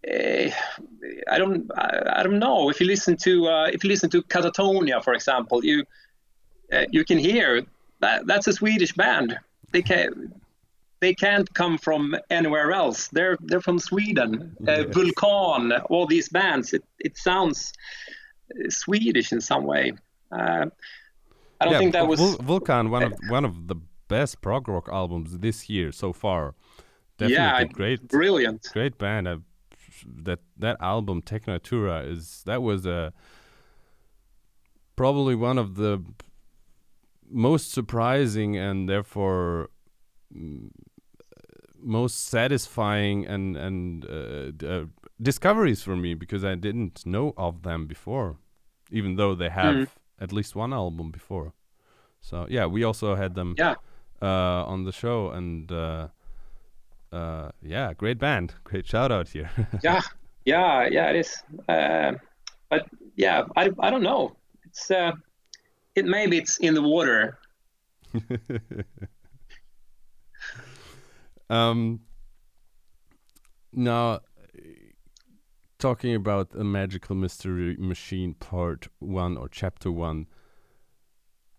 uh, 0.06 0.50
I 1.30 1.38
don't. 1.38 1.70
I, 1.76 2.12
I, 2.16 2.22
don't 2.22 2.38
know. 2.38 2.70
If 2.70 2.80
you 2.80 2.86
listen 2.86 3.16
to 3.18 3.48
uh, 3.48 3.70
if 3.72 3.82
you 3.82 3.90
listen 3.90 4.10
to 4.10 4.22
Katatonia, 4.22 5.02
for 5.02 5.14
example, 5.14 5.64
you 5.64 5.84
you 6.90 7.04
can 7.04 7.18
hear 7.18 7.62
that 8.00 8.26
that's 8.26 8.46
a 8.46 8.52
Swedish 8.52 8.92
band. 8.92 9.38
They 9.72 9.82
can't 9.82 10.34
they 11.00 11.14
can't 11.14 11.52
come 11.54 11.78
from 11.78 12.16
anywhere 12.30 12.72
else. 12.72 13.08
They're 13.08 13.36
they're 13.40 13.60
from 13.60 13.78
Sweden. 13.78 14.56
Yes. 14.60 14.80
Uh, 14.80 14.84
Vulkan, 14.90 15.84
all 15.90 16.06
these 16.06 16.28
bands. 16.28 16.72
It 16.72 16.84
it 16.98 17.16
sounds 17.16 17.72
Swedish 18.68 19.32
in 19.32 19.40
some 19.40 19.64
way. 19.64 19.94
I 21.64 21.66
don't 21.66 21.72
yeah, 21.72 21.78
think 21.78 21.92
that 21.92 22.06
was 22.06 22.20
Vulkan. 22.20 22.90
One 22.90 23.02
of 23.02 23.14
one 23.28 23.44
of 23.44 23.68
the 23.68 23.76
best 24.08 24.42
prog 24.42 24.68
rock 24.68 24.88
albums 24.92 25.38
this 25.38 25.70
year 25.70 25.92
so 25.92 26.12
far. 26.12 26.54
Definitely 27.16 27.34
yeah, 27.34 27.64
great, 27.64 28.08
brilliant, 28.08 28.68
great 28.72 28.98
band. 28.98 29.28
i 29.28 29.36
that 30.04 30.40
that 30.58 30.76
album 30.80 31.22
Technatura 31.22 32.06
is 32.10 32.42
that 32.44 32.60
was 32.62 32.84
a 32.84 33.12
probably 34.96 35.34
one 35.34 35.56
of 35.56 35.76
the 35.76 36.02
most 37.30 37.70
surprising 37.72 38.56
and 38.56 38.88
therefore 38.88 39.70
mm, 40.36 40.68
most 41.80 42.26
satisfying 42.26 43.24
and 43.26 43.56
and 43.56 44.04
uh, 44.06 44.66
uh, 44.66 44.84
discoveries 45.22 45.82
for 45.82 45.96
me 45.96 46.14
because 46.14 46.44
I 46.44 46.54
didn't 46.56 47.06
know 47.06 47.32
of 47.36 47.62
them 47.62 47.86
before, 47.86 48.36
even 48.90 49.16
though 49.16 49.34
they 49.34 49.50
have 49.50 49.74
mm. 49.74 49.88
At 50.20 50.32
least 50.32 50.54
one 50.56 50.72
album 50.72 51.10
before. 51.10 51.52
So 52.20 52.46
yeah, 52.48 52.66
we 52.66 52.84
also 52.84 53.14
had 53.14 53.34
them 53.34 53.54
yeah. 53.58 53.74
uh, 54.22 54.64
on 54.66 54.84
the 54.84 54.92
show, 54.92 55.30
and 55.30 55.70
uh, 55.70 56.08
uh, 57.12 57.50
yeah, 57.62 57.92
great 57.94 58.18
band, 58.18 58.54
great 58.64 58.86
shout 58.86 59.12
out 59.12 59.28
here. 59.28 59.50
yeah, 59.82 60.00
yeah, 60.44 60.88
yeah, 60.90 61.10
it 61.10 61.16
is. 61.16 61.42
Uh, 61.68 62.12
but 62.70 62.86
yeah, 63.16 63.44
I, 63.56 63.70
I 63.78 63.90
don't 63.90 64.02
know. 64.02 64.36
It's 64.64 64.90
uh, 64.90 65.12
it 65.94 66.06
maybe 66.06 66.38
it's 66.38 66.58
in 66.58 66.74
the 66.74 66.82
water. 66.82 67.38
um. 71.50 72.00
Now, 73.76 74.20
talking 75.84 76.14
about 76.14 76.48
a 76.54 76.64
magical 76.64 77.14
mystery 77.14 77.76
machine 77.78 78.32
part 78.32 78.88
one 79.00 79.36
or 79.36 79.46
chapter 79.50 79.92
one 79.92 80.26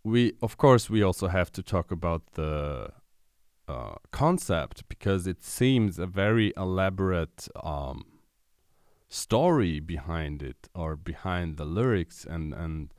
we 0.04 0.34
of 0.42 0.58
course 0.58 0.90
we 0.90 1.04
also 1.04 1.28
have 1.28 1.52
to 1.52 1.62
talk 1.62 1.92
about 1.92 2.24
the 2.34 2.90
uh, 3.68 3.94
concept 4.10 4.82
because 4.90 5.28
it 5.28 5.44
seems 5.44 6.00
a 6.00 6.08
very 6.08 6.52
elaborate 6.58 7.48
um, 7.64 8.04
story 9.08 9.80
behind 9.80 10.42
it 10.42 10.70
or 10.74 10.96
behind 10.96 11.58
the 11.58 11.66
lyrics 11.66 12.26
and 12.28 12.52
and 12.52 12.96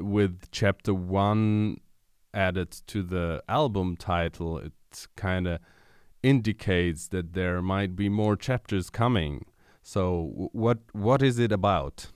with 0.00 0.50
chapter 0.50 0.92
one 0.92 1.78
added 2.32 2.72
to 2.88 3.04
the 3.04 3.40
album 3.48 3.96
title 3.96 4.58
it 4.58 5.06
kind 5.14 5.46
of 5.46 5.60
indicates 6.24 7.06
that 7.06 7.32
there 7.32 7.62
might 7.62 7.94
be 7.94 8.08
more 8.08 8.34
chapters 8.34 8.90
coming 8.90 9.44
so 9.84 10.50
what 10.52 10.78
what 10.92 11.22
is 11.22 11.38
it 11.38 11.52
about 11.52 12.08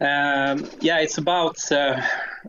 um, 0.00 0.68
yeah, 0.80 1.00
it's 1.00 1.18
about 1.18 1.60
uh, 1.72 2.00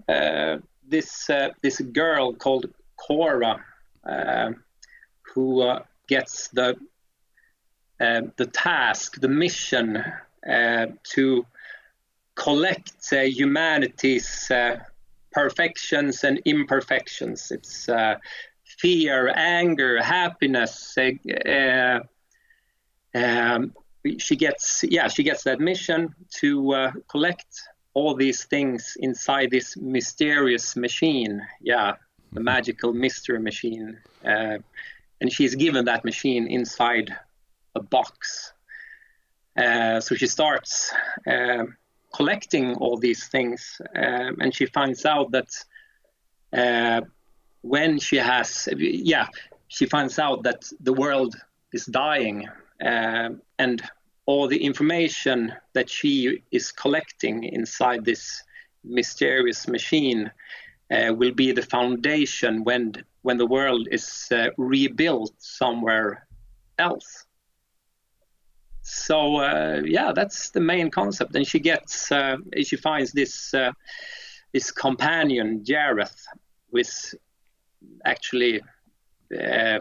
uh, 0.08 0.58
this 0.88 1.29
uh, 1.29 1.50
this 1.62 1.81
girl 1.81 2.34
called 2.34 2.67
Cora 2.96 3.63
um, 4.03 4.63
who 5.22 5.62
uh, 5.62 5.84
gets 6.08 6.50
the 6.50 6.75
um, 8.00 8.31
the 8.38 8.46
task, 8.46 9.19
the 9.19 9.27
mission 9.27 10.03
uh, 10.48 10.86
to 11.03 11.46
collect 12.36 12.93
uh, 13.12 13.22
humanity's 13.22 14.51
perfections 15.31 16.24
and 16.24 16.39
imperfections. 16.46 17.51
It's 17.51 17.89
fear, 18.63 19.34
anger, 19.36 20.01
happiness. 20.01 20.96
Um, 23.16 23.74
she 24.18 24.36
gets 24.36 24.84
yeah 24.84 25.08
she 25.08 25.24
gets 25.24 25.44
that 25.44 25.60
mission 25.60 26.16
to 26.39 26.74
uh, 26.74 26.92
collect 27.10 27.62
all 27.94 28.13
these 28.16 28.46
things 28.46 28.96
inside 29.00 29.51
this 29.51 29.75
mysterious 29.78 30.75
machine. 30.75 31.42
Yeah 31.62 31.96
the 32.32 32.39
magical 32.39 32.94
mystery 32.94 33.39
machine. 33.39 33.98
Uh, 34.25 34.58
and 35.22 35.32
she's 35.32 35.56
given 35.56 35.86
that 35.86 36.06
machine 36.06 36.48
inside 36.48 37.16
a 37.75 37.82
box. 37.82 38.54
Uh, 39.58 40.00
so 40.00 40.16
she 40.16 40.28
starts 40.28 40.94
uh, 41.28 41.66
collecting 42.13 42.75
all 42.75 42.98
these 42.98 43.28
things, 43.28 43.82
um, 43.96 44.38
and 44.39 44.56
she 44.56 44.66
finds 44.66 45.06
out 45.06 45.32
that 45.32 45.50
uh, 46.54 47.01
when 47.62 48.00
she 48.00 48.16
has, 48.16 48.70
yeah, 48.78 49.28
she 49.68 49.86
finds 49.86 50.18
out 50.18 50.44
that 50.44 50.63
the 50.80 50.94
world 50.94 51.36
is 51.74 51.86
dying, 51.86 52.48
and 52.80 53.82
all 54.26 54.48
the 54.48 54.64
information 54.64 55.54
that 55.74 55.90
she 55.90 56.44
is 56.52 56.72
collecting 56.72 57.44
inside 57.44 58.06
this 58.06 58.44
mysterious 58.84 59.68
machine 59.68 60.32
uh, 60.92 61.14
will 61.14 61.34
be 61.34 61.52
the 61.52 61.62
foundation 61.62 62.64
when 62.64 62.94
when 63.22 63.38
the 63.38 63.46
world 63.46 63.88
is 63.92 64.28
uh, 64.32 64.50
rebuilt 64.58 65.34
somewhere 65.40 66.28
else. 66.78 67.26
So 68.82 69.38
uh, 69.38 69.82
yeah, 69.86 70.12
that's 70.14 70.52
the 70.52 70.62
main 70.62 70.90
concept. 70.90 71.36
And 71.36 71.46
she 71.46 71.60
gets 71.60 72.12
uh, 72.12 72.38
she 72.64 72.76
finds 72.76 73.12
this 73.12 73.54
uh, 73.54 73.72
this 74.54 74.72
companion 74.72 75.64
Jareth, 75.64 76.24
who 76.72 76.78
is 76.80 77.16
actually 78.06 78.62
uh, 79.34 79.80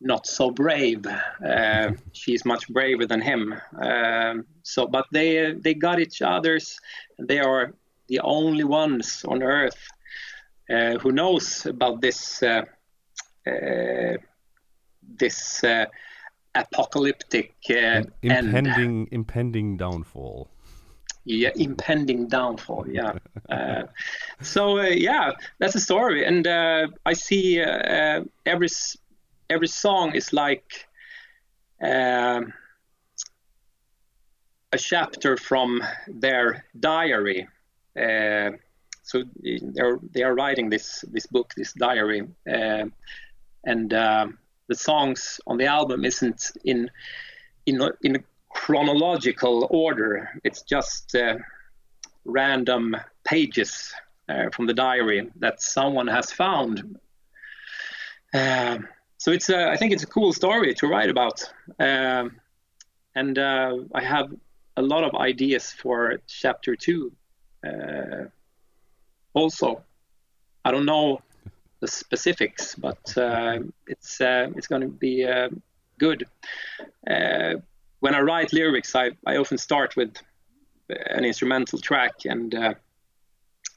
not 0.00 0.26
so 0.26 0.50
brave. 0.50 1.06
Uh, 1.44 1.92
she's 2.12 2.44
much 2.44 2.68
braver 2.68 3.06
than 3.06 3.20
him. 3.20 3.54
Um, 3.80 4.46
so, 4.62 4.86
but 4.86 5.06
they 5.12 5.52
they 5.52 5.74
got 5.74 5.98
each 5.98 6.22
other's. 6.22 6.78
They 7.18 7.40
are 7.40 7.74
the 8.08 8.20
only 8.20 8.64
ones 8.64 9.24
on 9.28 9.42
Earth 9.42 9.88
uh, 10.70 10.98
who 10.98 11.12
knows 11.12 11.66
about 11.66 12.00
this 12.00 12.42
uh, 12.42 12.62
uh 13.46 14.16
this 15.02 15.64
uh, 15.64 15.86
apocalyptic 16.54 17.54
uh, 17.70 18.02
impending 18.22 18.76
end. 18.76 19.08
impending 19.10 19.76
downfall. 19.76 20.48
Yeah, 21.24 21.50
impending 21.56 22.26
downfall. 22.28 22.86
Yeah. 22.88 23.12
so 24.42 24.80
yeah, 24.80 25.32
that's 25.58 25.74
a 25.74 25.80
story, 25.80 26.24
and 26.24 26.46
I 26.46 27.12
see 27.12 27.60
every 28.46 28.68
every 29.50 29.68
song 29.68 30.14
is 30.14 30.32
like 30.32 30.88
um, 31.82 32.52
a 34.72 34.78
chapter 34.78 35.36
from 35.36 35.82
their 36.06 36.64
diary. 36.78 37.48
Uh, 37.98 38.50
so 39.02 39.24
they're 39.42 39.98
they 40.12 40.22
are 40.22 40.34
writing 40.34 40.68
this 40.68 41.04
this 41.10 41.26
book, 41.26 41.52
this 41.56 41.72
diary, 41.72 42.22
uh, 42.50 42.84
and 43.64 43.94
uh, 43.94 44.26
the 44.68 44.74
songs 44.74 45.40
on 45.46 45.56
the 45.56 45.66
album 45.66 46.04
isn't 46.04 46.50
in 46.64 46.90
in 47.66 47.80
in 48.02 48.22
chronological 48.50 49.66
order. 49.70 50.28
It's 50.44 50.62
just 50.62 51.14
uh, 51.14 51.36
random 52.24 52.96
pages 53.24 53.94
uh, 54.28 54.50
from 54.52 54.66
the 54.66 54.74
diary 54.74 55.30
that 55.36 55.62
someone 55.62 56.06
has 56.06 56.30
found. 56.30 56.98
Uh, 59.28 59.30
so 59.30 59.34
it's 59.34 59.48
a, 59.50 59.70
I 59.70 59.76
think 59.76 59.92
it's 59.92 60.04
a 60.04 60.06
cool 60.06 60.32
story 60.32 60.74
to 60.74 60.86
write 60.86 61.10
about, 61.10 61.44
um, 61.78 62.40
and 63.14 63.38
uh, 63.38 63.76
I 63.94 64.02
have 64.02 64.32
a 64.76 64.82
lot 64.82 65.04
of 65.04 65.14
ideas 65.14 65.72
for 65.72 66.20
chapter 66.26 66.76
two. 66.76 67.12
Uh, 67.62 68.28
also, 69.34 69.82
I 70.64 70.70
don't 70.70 70.86
know 70.86 71.20
the 71.80 71.88
specifics, 71.88 72.74
but 72.74 73.18
uh, 73.18 73.58
it's 73.86 74.20
uh, 74.20 74.48
it's 74.56 74.66
going 74.66 74.82
to 74.82 74.88
be 74.88 75.24
uh, 75.24 75.50
good. 75.98 76.24
Uh, 77.06 77.60
when 78.00 78.14
I 78.14 78.20
write 78.20 78.52
lyrics, 78.52 78.94
I, 78.94 79.10
I 79.26 79.36
often 79.36 79.58
start 79.58 79.96
with 79.96 80.16
an 80.88 81.24
instrumental 81.24 81.78
track, 81.78 82.24
and 82.24 82.54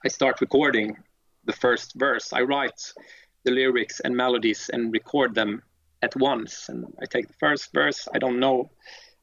I 0.05 0.07
start 0.07 0.39
recording 0.39 0.97
the 1.45 1.53
first 1.53 1.95
verse. 1.95 2.31
I 2.31 2.41
write 2.41 2.93
the 3.43 3.51
lyrics 3.51 3.99
and 4.01 4.15
melodies 4.15 4.69
and 4.73 4.93
record 4.93 5.35
them 5.35 5.61
at 6.01 6.15
once. 6.15 6.69
And 6.69 6.85
I 7.01 7.05
take 7.05 7.27
the 7.27 7.33
first 7.39 7.73
verse. 7.73 8.07
I 8.13 8.19
don't 8.19 8.39
know. 8.39 8.69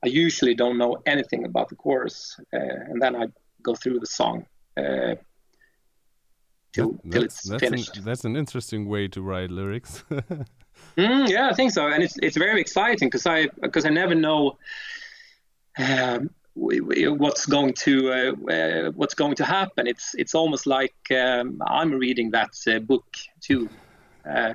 I 0.04 0.09
usually 0.09 0.54
don't 0.54 0.78
know 0.78 0.98
anything 1.07 1.44
about 1.44 1.68
the 1.68 1.74
chorus, 1.74 2.38
uh, 2.54 2.59
and 2.88 3.02
then 3.02 3.16
I 3.16 3.26
go 3.62 3.74
through 3.74 3.98
the 3.98 4.07
song 4.07 4.46
uh, 4.76 5.16
till, 6.72 6.92
that, 6.92 7.11
till 7.11 7.22
it's 7.24 7.42
that's 7.42 7.61
finished. 7.61 7.96
An, 7.96 8.04
that's 8.04 8.24
an 8.24 8.37
interesting 8.37 8.88
way 8.88 9.09
to 9.09 9.20
write 9.20 9.50
lyrics. 9.50 10.04
mm, 10.96 11.28
yeah, 11.28 11.48
I 11.50 11.54
think 11.54 11.72
so, 11.72 11.88
and 11.88 12.04
it's 12.04 12.16
it's 12.22 12.37
very 12.37 12.61
exciting 12.61 13.09
because 13.09 13.26
I 13.26 13.48
because 13.61 13.87
I 13.87 13.90
never 13.90 14.14
know. 14.14 14.59
Um, 15.78 16.31
what's 16.54 17.46
going 17.46 17.72
to 17.72 18.12
uh, 18.12 18.52
uh, 18.52 18.90
what's 18.92 19.14
going 19.14 19.35
to 19.37 19.44
happen. 19.44 19.87
It's 19.87 20.14
it's 20.14 20.35
almost 20.35 20.66
like 20.66 20.96
um, 21.11 21.61
I'm 21.66 21.92
reading 21.92 22.31
that 22.33 22.50
uh, 22.66 22.78
book 22.81 23.07
too 23.40 23.68
uh, 24.29 24.55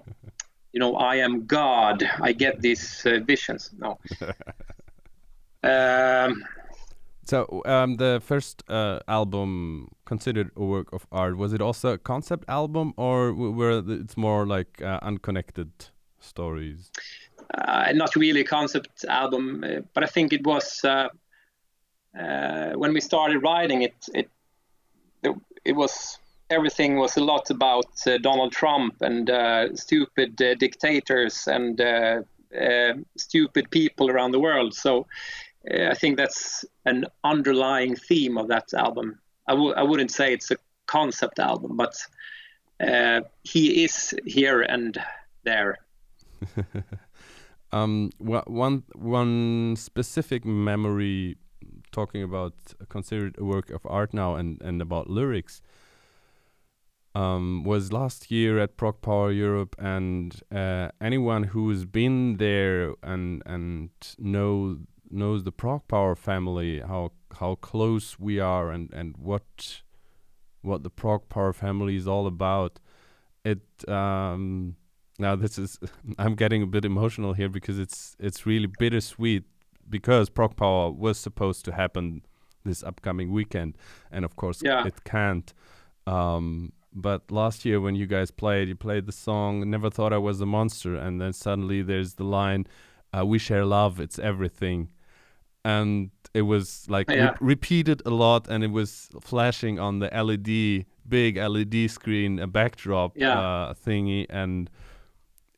you 0.71 0.79
know, 0.79 0.95
I 0.95 1.15
am 1.17 1.45
God. 1.45 2.03
I 2.21 2.33
get 2.33 2.61
these 2.61 3.05
uh, 3.05 3.19
visions. 3.19 3.71
No. 3.77 3.99
um, 5.63 6.43
so 7.25 7.61
um, 7.65 7.95
the 7.97 8.21
first 8.23 8.63
uh, 8.69 8.99
album 9.07 9.89
Consider 10.05 10.41
It 10.41 10.47
a 10.57 10.65
Work 10.65 10.91
of 10.91 11.07
Art 11.11 11.37
was 11.37 11.53
it 11.53 11.61
also 11.61 11.93
a 11.93 11.97
concept 11.97 12.45
album 12.49 12.93
or 12.97 13.33
were 13.33 13.83
it's 13.87 14.17
more 14.17 14.45
like 14.45 14.81
uh, 14.81 14.99
unconnected 15.01 15.71
stories? 16.19 16.91
Uh, 17.53 17.91
not 17.93 18.15
really 18.15 18.41
a 18.41 18.45
concept 18.45 19.05
album, 19.05 19.63
uh, 19.63 19.81
but 19.93 20.03
I 20.03 20.07
think 20.07 20.33
it 20.33 20.45
was 20.45 20.81
when 22.75 22.93
we 22.93 22.99
started 22.99 23.39
writing 23.43 23.83
it. 23.83 23.95
It 24.13 24.29
it 25.65 25.73
was 25.73 26.19
everything 26.53 26.97
was 26.97 27.17
a 27.17 27.23
lot 27.23 27.49
about 27.49 27.91
uh, 28.07 28.17
Donald 28.19 28.51
Trump 28.51 29.01
and 29.01 29.29
uh, 29.29 29.75
stupid 29.75 30.41
uh, 30.41 30.55
dictators 30.55 31.47
and 31.47 31.81
uh, 31.81 32.21
uh, 32.59 32.93
stupid 33.17 33.69
people 33.71 34.09
around 34.09 34.31
the 34.31 34.39
world. 34.39 34.73
So 34.73 35.07
uh, 35.71 35.87
I 35.89 35.95
think 35.95 36.17
that's 36.17 36.65
an 36.85 37.05
underlying 37.23 37.95
theme 37.95 38.37
of 38.37 38.47
that 38.47 38.73
album. 38.73 39.19
I 39.47 39.53
w- 39.53 39.73
I 39.73 39.83
wouldn't 39.83 40.11
say 40.11 40.33
it's 40.33 40.51
a 40.51 40.57
concept 40.85 41.39
album, 41.39 41.75
but 41.75 41.95
he 43.43 43.83
is 43.83 44.13
here 44.25 44.61
and 44.61 44.97
there. 45.43 45.77
um, 47.71 48.11
one 48.17 48.83
one 48.95 49.75
specific 49.75 50.45
memory 50.45 51.37
talking 51.91 52.23
about 52.23 52.53
Consider 52.89 53.27
It 53.27 53.35
a 53.37 53.43
Work 53.43 53.69
of 53.69 53.85
Art 53.85 54.13
now 54.13 54.35
and, 54.35 54.61
and 54.61 54.81
about 54.81 55.09
lyrics 55.09 55.61
um, 57.15 57.63
was 57.63 57.93
last 57.93 58.31
year 58.31 58.59
at 58.59 58.77
Prog 58.77 59.01
Power 59.01 59.31
Europe, 59.31 59.75
and 59.77 60.41
uh, 60.51 60.89
anyone 60.99 61.43
who's 61.43 61.85
been 61.85 62.37
there 62.37 62.93
and 63.03 63.43
and 63.45 63.89
know 64.17 64.79
knows 65.09 65.43
the 65.43 65.51
Prog 65.51 65.87
Power 65.87 66.15
family, 66.15 66.79
how 66.79 67.11
how 67.39 67.55
close 67.55 68.19
we 68.19 68.39
are, 68.39 68.71
and 68.71 68.91
and 68.93 69.15
what 69.17 69.83
what 70.61 70.83
the 70.83 70.89
Prog 70.89 71.29
Power 71.29 71.53
family 71.53 71.95
is 71.95 72.07
all 72.07 72.25
about. 72.25 72.79
It 73.45 73.61
um, 73.87 74.75
now 75.19 75.35
this 75.35 75.59
is 75.59 75.79
I'm 76.17 76.35
getting 76.35 76.63
a 76.63 76.67
bit 76.67 76.83
emotional 76.83 77.33
here 77.33 77.49
because 77.49 77.77
it's 77.77 78.15
it's 78.19 78.45
really 78.45 78.67
bittersweet 78.79 79.43
because 79.87 80.29
Prog 80.29 80.55
Power 80.55 80.91
was 80.91 81.19
supposed 81.19 81.63
to 81.65 81.73
happen 81.73 82.23
this 82.65 82.81
upcoming 82.81 83.31
weekend, 83.31 83.77
and 84.11 84.25
of 84.25 84.35
course 84.35 84.61
yeah. 84.63 84.87
it 84.87 85.03
can't. 85.03 85.53
Um, 86.07 86.73
but 86.95 87.31
last 87.31 87.65
year 87.65 87.79
when 87.79 87.95
you 87.95 88.05
guys 88.05 88.31
played, 88.31 88.67
you 88.67 88.75
played 88.75 89.05
the 89.05 89.11
song 89.11 89.69
"Never 89.69 89.89
Thought 89.89 90.13
I 90.13 90.17
Was 90.17 90.41
a 90.41 90.45
Monster," 90.45 90.95
and 90.95 91.19
then 91.19 91.33
suddenly 91.33 91.81
there's 91.81 92.15
the 92.15 92.23
line, 92.23 92.67
uh, 93.15 93.25
"We 93.25 93.39
share 93.39 93.65
love, 93.65 93.99
it's 93.99 94.19
everything," 94.19 94.89
and 95.65 96.11
it 96.33 96.43
was 96.43 96.85
like 96.89 97.09
yeah. 97.09 97.31
re- 97.31 97.37
repeated 97.41 98.01
a 98.05 98.09
lot, 98.09 98.47
and 98.47 98.63
it 98.63 98.71
was 98.71 99.09
flashing 99.21 99.79
on 99.79 99.99
the 99.99 100.07
LED, 100.07 100.85
big 101.07 101.37
LED 101.37 101.89
screen, 101.89 102.39
a 102.39 102.47
backdrop 102.47 103.13
yeah. 103.15 103.39
uh, 103.39 103.73
thingy, 103.73 104.25
and 104.29 104.69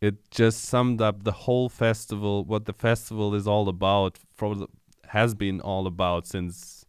it 0.01 0.29
just 0.31 0.63
summed 0.63 1.01
up 1.01 1.23
the 1.23 1.31
whole 1.31 1.69
festival, 1.69 2.43
what 2.45 2.65
the 2.65 2.73
festival 2.73 3.33
is 3.33 3.47
all 3.47 3.69
about, 3.69 4.19
for 4.33 4.55
the, 4.55 4.67
has 5.07 5.35
been 5.35 5.61
all 5.61 5.87
about 5.87 6.27
since 6.27 6.85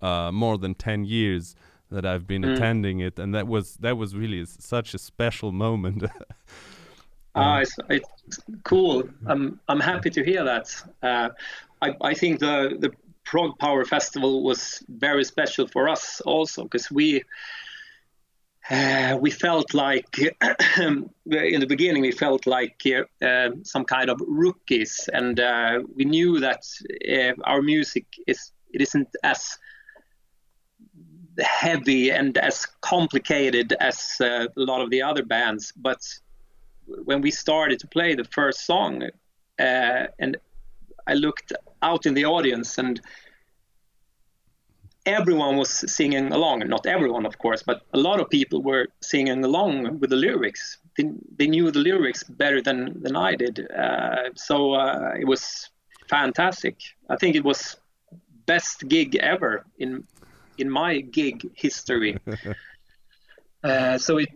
uh, 0.00 0.30
more 0.32 0.58
than 0.58 0.74
ten 0.74 1.04
years 1.04 1.54
that 1.90 2.04
I've 2.04 2.26
been 2.26 2.42
mm. 2.42 2.54
attending 2.54 3.00
it, 3.00 3.18
and 3.18 3.34
that 3.34 3.46
was 3.46 3.76
that 3.76 3.96
was 3.96 4.14
really 4.14 4.44
such 4.46 4.94
a 4.94 4.98
special 4.98 5.52
moment. 5.52 6.04
Ah, 7.38 7.58
it's, 7.58 7.76
it's 7.90 8.40
cool. 8.64 9.02
I'm 9.26 9.60
I'm 9.68 9.78
happy 9.78 10.08
to 10.08 10.24
hear 10.24 10.42
that. 10.44 10.74
Uh, 11.02 11.28
I 11.82 11.94
I 12.00 12.14
think 12.14 12.40
the 12.40 12.76
the 12.78 12.90
Prog 13.24 13.58
Power 13.58 13.84
Festival 13.84 14.42
was 14.42 14.82
very 14.88 15.22
special 15.22 15.68
for 15.68 15.88
us 15.88 16.22
also 16.22 16.62
because 16.62 16.90
we. 16.90 17.22
Uh, 18.68 19.16
we 19.20 19.30
felt 19.30 19.74
like 19.74 20.18
in 20.76 21.60
the 21.60 21.66
beginning 21.68 22.02
we 22.02 22.10
felt 22.10 22.48
like 22.48 22.82
uh, 23.22 23.50
some 23.62 23.84
kind 23.84 24.10
of 24.10 24.20
rookies 24.26 25.08
and 25.12 25.38
uh, 25.38 25.78
we 25.94 26.04
knew 26.04 26.40
that 26.40 26.64
uh, 27.08 27.32
our 27.44 27.62
music 27.62 28.06
is 28.26 28.50
it 28.72 28.80
isn't 28.80 29.08
as 29.22 29.56
heavy 31.40 32.10
and 32.10 32.36
as 32.38 32.66
complicated 32.80 33.74
as 33.80 34.16
uh, 34.20 34.46
a 34.56 34.60
lot 34.60 34.80
of 34.80 34.90
the 34.90 35.02
other 35.02 35.22
bands. 35.22 35.72
But 35.76 36.00
when 37.04 37.20
we 37.20 37.30
started 37.30 37.78
to 37.80 37.86
play 37.86 38.14
the 38.14 38.24
first 38.24 38.66
song, 38.66 39.02
uh, 39.58 40.06
and 40.18 40.36
I 41.06 41.14
looked 41.14 41.52
out 41.82 42.06
in 42.06 42.14
the 42.14 42.24
audience, 42.24 42.78
and 42.78 43.00
everyone 45.04 45.56
was 45.56 45.70
singing 45.90 46.32
along. 46.32 46.60
Not 46.68 46.86
everyone, 46.86 47.26
of 47.26 47.38
course, 47.38 47.62
but 47.62 47.82
a 47.92 47.98
lot 47.98 48.20
of 48.20 48.28
people 48.28 48.62
were 48.62 48.88
singing 49.00 49.44
along 49.44 50.00
with 50.00 50.10
the 50.10 50.16
lyrics. 50.16 50.78
They, 50.96 51.10
they 51.36 51.46
knew 51.46 51.70
the 51.70 51.78
lyrics 51.78 52.24
better 52.24 52.60
than 52.60 53.02
than 53.02 53.16
I 53.16 53.36
did. 53.36 53.70
Uh, 53.70 54.30
so 54.34 54.74
uh, 54.74 55.14
it 55.18 55.26
was 55.26 55.70
fantastic. 56.08 56.76
I 57.08 57.16
think 57.16 57.36
it 57.36 57.44
was 57.44 57.76
best 58.46 58.88
gig 58.88 59.16
ever 59.16 59.64
in 59.78 60.06
in 60.58 60.70
my 60.70 61.00
gig 61.00 61.48
history. 61.54 62.18
uh, 63.64 63.98
so 63.98 64.18
it 64.18 64.28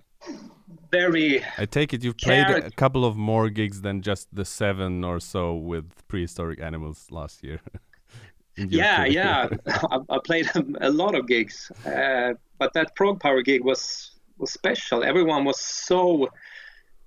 very. 0.91 1.45
I 1.59 1.67
take 1.67 1.95
it 1.95 2.03
you've 2.05 2.17
played 2.17 2.49
a 2.49 2.71
couple 2.71 3.05
of 3.05 3.17
more 3.17 3.49
gigs 3.49 3.83
than 3.83 4.03
just 4.03 4.29
the 4.35 4.45
seven 4.45 5.05
or 5.05 5.21
so 5.21 5.55
with 5.55 6.07
prehistoric 6.09 6.61
animals 6.61 7.07
last 7.11 7.43
year. 7.43 7.61
yeah, 8.57 9.05
yeah, 9.05 9.49
I, 9.67 9.99
I, 10.09 10.19
played 10.25 10.51
a 10.81 10.91
lot 10.91 11.15
of 11.15 11.27
gigs, 11.27 11.71
uh, 11.87 12.35
but 12.59 12.73
that 12.75 12.95
prog 12.97 13.21
power 13.21 13.43
gig 13.43 13.65
was 13.65 14.13
was 14.39 14.53
special. 14.53 15.05
Everyone 15.05 15.45
was 15.45 15.61
so 15.61 16.29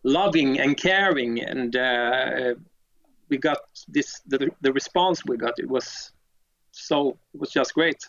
loving 0.03 0.59
and 0.59 0.77
caring, 0.77 1.41
and 1.41 1.75
uh, 1.75 2.55
we 3.29 3.37
got 3.37 3.59
this 3.87 4.21
the, 4.27 4.49
the 4.61 4.71
response 4.73 5.25
we 5.25 5.37
got. 5.37 5.53
It 5.57 5.69
was 5.69 6.11
so 6.71 7.17
it 7.33 7.39
was 7.39 7.51
just 7.51 7.73
great. 7.73 8.07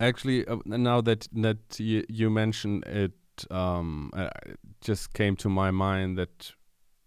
Actually, 0.00 0.46
uh, 0.46 0.56
now 0.64 1.00
that 1.02 1.28
that 1.32 1.78
you, 1.78 2.04
you 2.08 2.30
mentioned 2.30 2.84
it, 2.86 3.12
um, 3.50 4.10
uh, 4.14 4.30
it 4.46 4.58
just 4.80 5.12
came 5.12 5.36
to 5.36 5.48
my 5.48 5.70
mind 5.70 6.16
that 6.16 6.52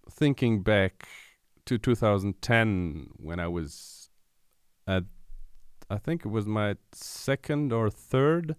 thinking 0.09 0.61
back 0.61 1.07
to 1.65 1.77
2010 1.77 3.09
when 3.17 3.39
I 3.39 3.47
was 3.47 4.09
at, 4.87 5.05
I 5.89 5.97
think 5.97 6.25
it 6.25 6.29
was 6.29 6.45
my 6.45 6.75
second 6.91 7.73
or 7.73 7.89
third, 7.89 8.55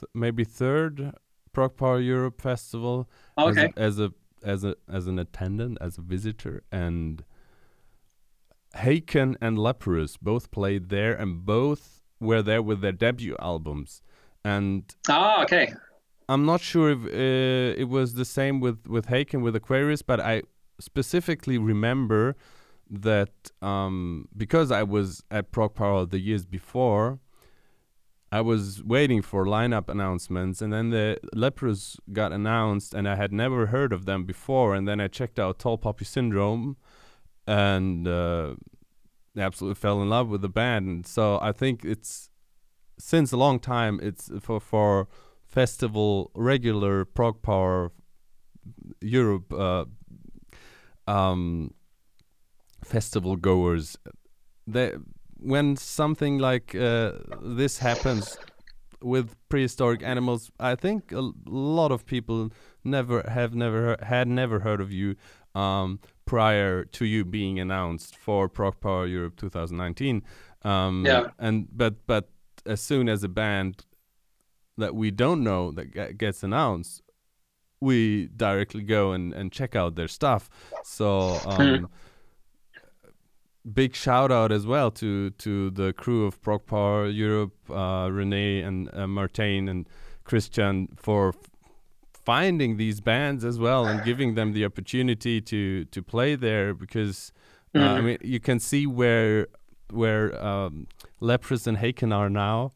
th 0.00 0.08
maybe 0.12 0.44
third 0.44 1.12
Prog 1.52 1.76
Power 1.76 2.00
Europe 2.00 2.40
festival 2.40 3.08
okay. 3.38 3.72
as, 3.76 3.98
a, 3.98 4.08
as 4.08 4.10
a 4.10 4.12
as 4.44 4.64
a 4.64 4.76
as 4.88 5.06
an 5.06 5.18
attendant 5.18 5.78
as 5.80 5.96
a 5.96 6.02
visitor 6.02 6.62
and 6.70 7.24
Haken 8.76 9.36
and 9.40 9.58
Leprous 9.58 10.16
both 10.16 10.50
played 10.50 10.88
there 10.88 11.14
and 11.14 11.46
both 11.46 12.03
were 12.24 12.42
there 12.42 12.62
with 12.62 12.80
their 12.80 12.92
debut 12.92 13.36
albums, 13.38 14.02
and 14.44 14.82
ah, 15.08 15.42
okay. 15.42 15.72
I'm 16.28 16.46
not 16.46 16.60
sure 16.60 16.90
if 16.90 17.04
uh, 17.04 17.80
it 17.80 17.88
was 17.88 18.14
the 18.14 18.24
same 18.24 18.60
with 18.60 18.86
with 18.86 19.06
Haken 19.06 19.42
with 19.42 19.54
Aquarius, 19.54 20.02
but 20.02 20.20
I 20.20 20.42
specifically 20.80 21.58
remember 21.58 22.36
that 22.90 23.50
um, 23.62 24.28
because 24.36 24.70
I 24.70 24.82
was 24.82 25.22
at 25.30 25.52
Prog 25.52 25.74
Power 25.74 26.06
the 26.06 26.18
years 26.18 26.44
before, 26.44 27.18
I 28.34 28.40
was 28.40 28.82
waiting 28.82 29.22
for 29.22 29.44
lineup 29.44 29.88
announcements, 29.88 30.60
and 30.60 30.72
then 30.72 30.90
the 30.90 31.18
Leprous 31.32 31.98
got 32.12 32.32
announced, 32.32 32.92
and 32.92 33.08
I 33.08 33.16
had 33.16 33.32
never 33.32 33.66
heard 33.66 33.92
of 33.92 34.06
them 34.06 34.24
before. 34.24 34.74
And 34.74 34.88
then 34.88 35.00
I 35.00 35.08
checked 35.08 35.38
out 35.38 35.58
Tall 35.58 35.78
Poppy 35.78 36.04
Syndrome, 36.04 36.76
and 37.46 38.08
uh, 38.08 38.54
absolutely 39.36 39.74
fell 39.74 40.02
in 40.02 40.08
love 40.08 40.28
with 40.28 40.42
the 40.42 40.48
band. 40.48 40.88
And 40.88 41.06
so 41.06 41.38
I 41.40 41.52
think 41.52 41.84
it's 41.84 42.30
since 42.98 43.32
a 43.32 43.36
long 43.36 43.58
time 43.58 43.98
it's 44.02 44.30
for 44.40 44.60
for 44.60 45.08
festival 45.46 46.30
regular 46.34 47.04
prog 47.04 47.42
power 47.42 47.92
Europe 49.00 49.52
uh, 49.52 49.84
um, 51.06 51.74
festival 52.84 53.36
goers. 53.36 53.96
They 54.66 54.92
when 55.38 55.76
something 55.76 56.38
like 56.38 56.74
uh, 56.74 57.12
this 57.42 57.78
happens 57.78 58.38
with 59.02 59.36
prehistoric 59.50 60.02
animals, 60.02 60.50
I 60.58 60.74
think 60.74 61.12
a 61.12 61.30
lot 61.46 61.92
of 61.92 62.06
people 62.06 62.50
never 62.82 63.22
have 63.28 63.54
never 63.54 63.96
had 64.02 64.28
never 64.28 64.60
heard 64.60 64.80
of 64.80 64.92
you. 64.92 65.16
Um, 65.54 66.00
prior 66.26 66.84
to 66.84 67.04
you 67.04 67.24
being 67.24 67.58
announced 67.58 68.16
for 68.16 68.48
Prog 68.48 68.80
Power 68.80 69.06
Europe 69.06 69.36
2019. 69.36 70.22
Um, 70.62 71.04
yeah. 71.06 71.28
And 71.38 71.68
but 71.72 72.06
but 72.06 72.30
as 72.66 72.80
soon 72.80 73.08
as 73.08 73.22
a 73.22 73.28
band 73.28 73.84
that 74.76 74.94
we 74.94 75.10
don't 75.10 75.44
know 75.44 75.70
that 75.72 76.18
gets 76.18 76.42
announced, 76.42 77.02
we 77.80 78.28
directly 78.28 78.82
go 78.82 79.12
and, 79.12 79.32
and 79.32 79.52
check 79.52 79.76
out 79.76 79.94
their 79.94 80.08
stuff. 80.08 80.48
So 80.82 81.38
um, 81.46 81.78
hmm. 81.78 81.84
big 83.70 83.94
shout 83.94 84.32
out 84.32 84.50
as 84.50 84.66
well 84.66 84.90
to 84.92 85.30
to 85.30 85.70
the 85.70 85.92
crew 85.92 86.26
of 86.26 86.40
Prog 86.40 86.66
Power 86.66 87.06
Europe, 87.08 87.54
uh, 87.70 88.08
Renee 88.10 88.62
and 88.62 88.88
uh, 88.94 89.06
Martin 89.06 89.68
and 89.68 89.86
Christian 90.24 90.88
for 90.96 91.34
finding 92.24 92.76
these 92.76 93.00
bands 93.00 93.44
as 93.44 93.58
well 93.58 93.86
and 93.86 94.04
giving 94.10 94.34
them 94.34 94.52
the 94.52 94.64
opportunity 94.64 95.40
to 95.40 95.84
to 95.86 96.02
play 96.02 96.34
there 96.34 96.74
because 96.74 97.32
uh, 97.74 97.78
mm-hmm. 97.78 97.96
I 97.96 98.00
mean 98.00 98.18
you 98.22 98.40
can 98.40 98.58
see 98.58 98.86
where 98.86 99.48
where 99.90 100.44
um, 100.44 100.86
Leprous 101.20 101.66
and 101.66 101.78
Haken 101.78 102.14
are 102.14 102.30
now. 102.30 102.72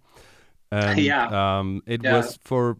And, 0.71 0.99
yeah. 1.01 1.59
Um, 1.59 1.83
it 1.87 2.03
yeah. 2.05 2.17
was 2.17 2.39
for 2.43 2.79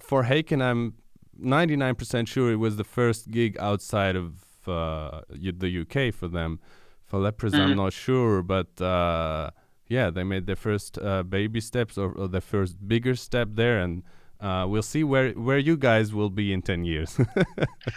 for 0.00 0.24
Haken. 0.24 0.62
I'm 0.62 0.94
99% 1.40 2.26
sure 2.26 2.50
it 2.50 2.56
was 2.56 2.76
the 2.76 2.84
first 2.84 3.30
gig 3.30 3.56
outside 3.58 4.16
of 4.16 4.34
uh, 4.66 5.20
the 5.30 5.80
UK 5.82 6.14
for 6.14 6.28
them. 6.28 6.60
For 7.04 7.18
Leprous, 7.18 7.54
mm-hmm. 7.54 7.70
I'm 7.70 7.76
not 7.76 7.92
sure, 7.92 8.42
but 8.42 8.80
uh, 8.80 9.50
yeah, 9.86 10.10
they 10.10 10.24
made 10.24 10.46
their 10.46 10.56
first 10.56 10.98
uh, 10.98 11.22
baby 11.22 11.60
steps 11.60 11.96
or, 11.96 12.12
or 12.12 12.28
their 12.28 12.42
first 12.42 12.86
bigger 12.86 13.14
step 13.14 13.48
there, 13.52 13.78
and 13.78 14.02
uh, 14.40 14.66
we'll 14.68 14.82
see 14.82 15.04
where 15.04 15.30
where 15.32 15.58
you 15.58 15.76
guys 15.76 16.14
will 16.14 16.30
be 16.30 16.52
in 16.52 16.62
10 16.62 16.84
years. 16.84 17.18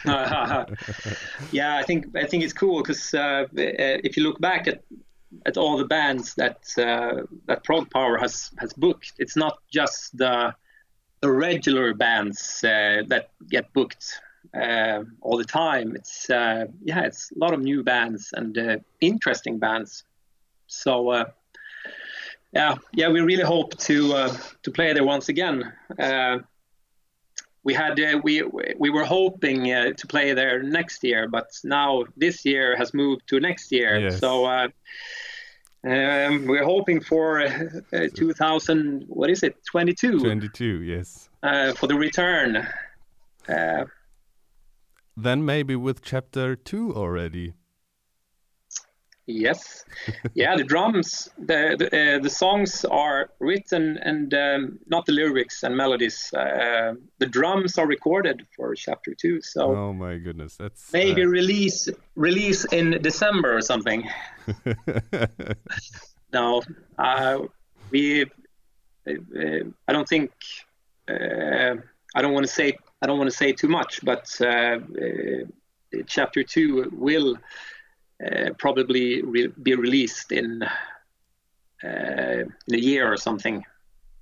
Yeah 1.52 1.78
i 1.78 1.84
think 1.84 2.16
i 2.16 2.26
think 2.26 2.44
it's 2.44 2.54
cool 2.54 2.82
because 2.82 3.14
uh, 3.14 3.46
if 3.54 4.18
you 4.18 4.24
look 4.24 4.40
back 4.40 4.68
at 4.68 4.84
at 5.46 5.58
all 5.58 5.78
the 5.78 5.86
bands 5.86 6.34
that 6.36 6.60
uh, 6.78 7.24
that 7.46 7.64
prog 7.64 7.90
power 7.90 8.18
has 8.18 8.52
has 8.58 8.74
booked 8.74 9.14
it's 9.18 9.36
not 9.36 9.60
just 9.72 10.18
the 10.18 10.54
the 11.22 11.32
regular 11.32 11.94
bands 11.94 12.64
uh, 12.64 13.04
that 13.08 13.30
get 13.50 13.72
booked 13.74 14.20
uh, 14.60 15.04
all 15.22 15.38
the 15.38 15.46
time. 15.46 15.96
It's 15.96 16.30
uh, 16.30 16.66
yeah 16.84 17.02
it's 17.02 17.32
a 17.32 17.40
lot 17.40 17.54
of 17.54 17.62
new 17.62 17.84
bands 17.84 18.34
and 18.34 18.84
interesting 19.00 19.60
bands. 19.60 20.04
So 20.68 21.26
yeah, 22.54 22.76
yeah, 22.94 23.10
we 23.10 23.22
really 23.22 23.44
hope 23.44 23.78
to 23.80 24.14
uh, 24.14 24.38
to 24.64 24.72
play 24.72 24.94
there 24.94 25.06
once 25.06 25.30
again. 25.30 25.72
Uh, 25.98 26.40
we 27.64 27.74
had 27.74 28.00
uh, 28.00 28.20
we 28.24 28.44
we 28.78 28.90
were 28.90 29.06
hoping 29.06 29.72
uh, 29.72 29.94
to 29.94 30.08
play 30.08 30.34
there 30.34 30.62
next 30.62 31.04
year, 31.04 31.28
but 31.28 31.48
now 31.64 32.04
this 32.18 32.46
year 32.46 32.76
has 32.76 32.94
moved 32.94 33.28
to 33.28 33.40
next 33.40 33.72
year. 33.72 34.00
Yes. 34.00 34.20
So 34.20 34.46
uh, 34.46 34.68
um, 35.86 36.46
we're 36.46 36.66
hoping 36.66 37.00
for 37.00 37.42
uh, 37.42 38.08
2000. 38.14 39.06
What 39.08 39.30
is 39.30 39.44
it? 39.44 39.56
22. 39.66 40.20
22. 40.20 40.82
Yes. 40.82 41.30
for 41.76 41.88
the 41.88 41.96
return. 41.96 42.68
then 45.18 45.46
maybe 45.46 45.76
with 45.76 46.02
chapter 46.02 46.56
two 46.56 46.94
already. 46.96 47.54
Yes, 49.28 49.86
yeah. 50.34 50.56
The 50.56 50.64
drums, 50.64 51.30
the 51.38 51.76
the, 51.78 52.16
uh, 52.16 52.20
the 52.20 52.30
songs 52.30 52.84
are 52.86 53.30
written 53.40 53.98
and 54.02 54.34
um, 54.34 54.80
not 54.88 55.06
the 55.06 55.12
lyrics 55.12 55.62
and 55.64 55.78
melodies. 55.78 56.34
Uh, 56.34 56.96
the 57.20 57.28
drums 57.28 57.78
are 57.78 57.86
recorded 57.86 58.48
for 58.56 58.74
chapter 58.74 59.14
two. 59.14 59.40
So. 59.42 59.76
Oh 59.76 59.94
my 59.94 60.18
goodness, 60.18 60.58
that's 60.58 60.92
maybe 60.92 61.24
uh... 61.24 61.28
release 61.28 61.88
release 62.16 62.66
in 62.66 63.00
December 63.02 63.56
or 63.56 63.62
something. 63.62 64.10
no, 66.34 66.64
uh, 66.98 67.40
we. 67.92 68.24
Uh, 69.08 69.66
I 69.88 69.94
don't 69.94 70.10
think. 70.10 70.32
Uh, 71.08 71.76
I 72.16 72.22
don't 72.22 72.34
want 72.34 72.48
to 72.48 72.52
say. 72.52 72.76
I 73.04 73.08
don't 73.08 73.20
want 73.20 73.30
to 73.30 73.38
say 73.38 73.54
too 73.54 73.68
much, 73.68 74.04
but 74.04 74.26
chapter 76.08 76.44
two 76.44 76.90
will 76.92 77.36
uh, 77.36 77.40
probably 78.58 79.22
re 79.22 79.48
be 79.48 79.76
released 79.76 80.32
in 80.32 80.64
uh, 81.84 82.44
in 82.68 82.76
a 82.76 82.78
year 82.78 83.12
or 83.12 83.18
something, 83.18 83.66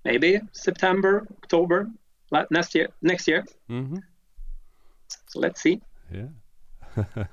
maybe 0.06 0.42
September, 0.52 1.28
October 1.44 1.90
next 2.50 2.76
year. 2.76 2.90
Next 3.02 3.28
year. 3.28 3.46
Mm 3.68 3.90
-hmm. 3.90 4.02
So 5.28 5.40
let's 5.40 5.62
see. 5.62 5.82
Yeah, 6.12 6.30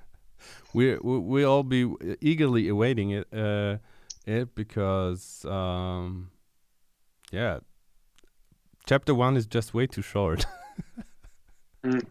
we 0.74 0.98
we 1.02 1.44
all 1.44 1.62
be 1.62 1.86
eagerly 2.20 2.68
awaiting 2.68 3.10
it. 3.10 3.26
Uh, 3.32 3.78
it 4.26 4.54
because 4.54 5.44
um, 5.48 6.30
yeah, 7.32 7.60
chapter 8.86 9.14
one 9.14 9.38
is 9.38 9.46
just 9.46 9.74
way 9.74 9.86
too 9.86 10.02
short. 10.02 10.46
mm. 11.84 12.06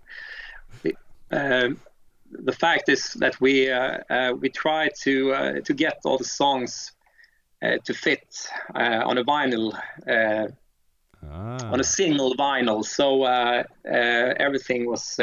um, 1.32 1.80
the 2.44 2.52
fact 2.52 2.90
is 2.90 3.14
that 3.14 3.40
we 3.42 3.72
uh, 3.72 3.98
uh, 4.10 4.34
we 4.40 4.50
try 4.50 4.90
to 5.04 5.34
uh, 5.34 5.60
to 5.62 5.74
get 5.74 6.00
all 6.06 6.18
the 6.18 6.24
songs 6.24 6.92
uh, 7.62 7.78
to 7.86 7.94
fit 7.94 8.50
uh, 8.76 9.02
on 9.06 9.18
a 9.18 9.24
vinyl 9.24 9.78
ah. 10.08 10.48
on 11.72 11.80
a 11.80 11.84
single 11.84 12.36
vinyl. 12.36 12.84
So 12.84 13.26
everything 14.40 14.88
was 14.90 15.20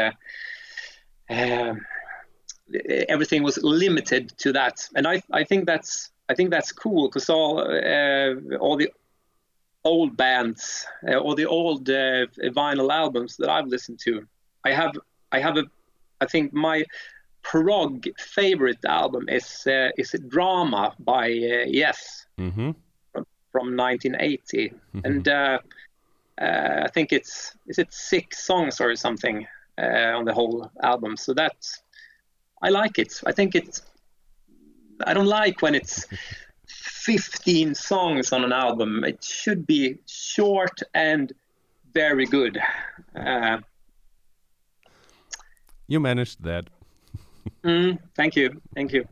everything 3.08 3.42
was 3.42 3.58
limited 3.62 4.32
to 4.38 4.52
that, 4.52 4.88
and 4.94 5.06
I 5.06 5.22
I 5.30 5.44
think 5.44 5.66
that's 5.66 6.10
I 6.28 6.34
think 6.34 6.50
that's 6.50 6.72
cool 6.72 7.08
because 7.08 7.28
all 7.28 7.60
all 8.60 8.76
the 8.76 8.90
old 9.84 10.16
bands 10.16 10.86
uh, 11.08 11.16
or 11.16 11.34
the 11.34 11.46
old 11.46 11.88
uh, 11.90 12.26
vinyl 12.54 12.92
albums 12.92 13.36
that 13.36 13.48
I've 13.50 13.66
listened 13.66 13.98
to. 14.00 14.26
I 14.64 14.72
have 14.72 14.92
I 15.32 15.40
have 15.40 15.56
a 15.56 15.64
I 16.22 16.26
think 16.26 16.52
my 16.52 16.84
prog 17.42 18.06
favorite 18.18 18.84
album 18.84 19.28
is 19.28 19.66
uh, 19.66 19.90
is 19.98 20.14
Drama 20.28 20.94
by 20.98 21.24
uh, 21.26 21.66
Yes 21.66 22.26
mm-hmm. 22.38 22.70
from, 23.12 23.26
from 23.50 23.76
1980, 23.76 24.68
mm-hmm. 24.68 25.00
and 25.04 25.28
uh, 25.28 25.58
uh, 26.40 26.80
I 26.84 26.88
think 26.94 27.12
it's 27.12 27.54
is 27.66 27.78
it 27.78 27.92
six 27.92 28.44
songs 28.44 28.80
or 28.80 28.94
something 28.96 29.46
on 29.78 30.24
the 30.24 30.32
whole 30.32 30.70
album. 30.82 31.16
So 31.16 31.34
that's 31.34 31.82
I 32.62 32.68
like 32.68 32.98
it. 32.98 33.20
I 33.26 33.32
think 33.32 33.54
it's 33.54 33.82
I 35.06 35.12
don't 35.14 35.26
like 35.26 35.62
when 35.62 35.74
it's 35.74 36.06
15 36.66 37.74
songs 37.74 38.32
on 38.32 38.44
an 38.44 38.52
album. 38.52 39.02
It 39.04 39.24
should 39.24 39.66
be 39.66 39.98
short 40.06 40.78
and 40.94 41.32
very 41.92 42.26
good. 42.26 42.58
You 45.92 46.00
managed 46.00 46.42
that. 46.44 46.70
mm, 47.62 47.98
thank 48.16 48.34
you, 48.34 48.62
thank 48.74 48.94
you. 48.94 49.04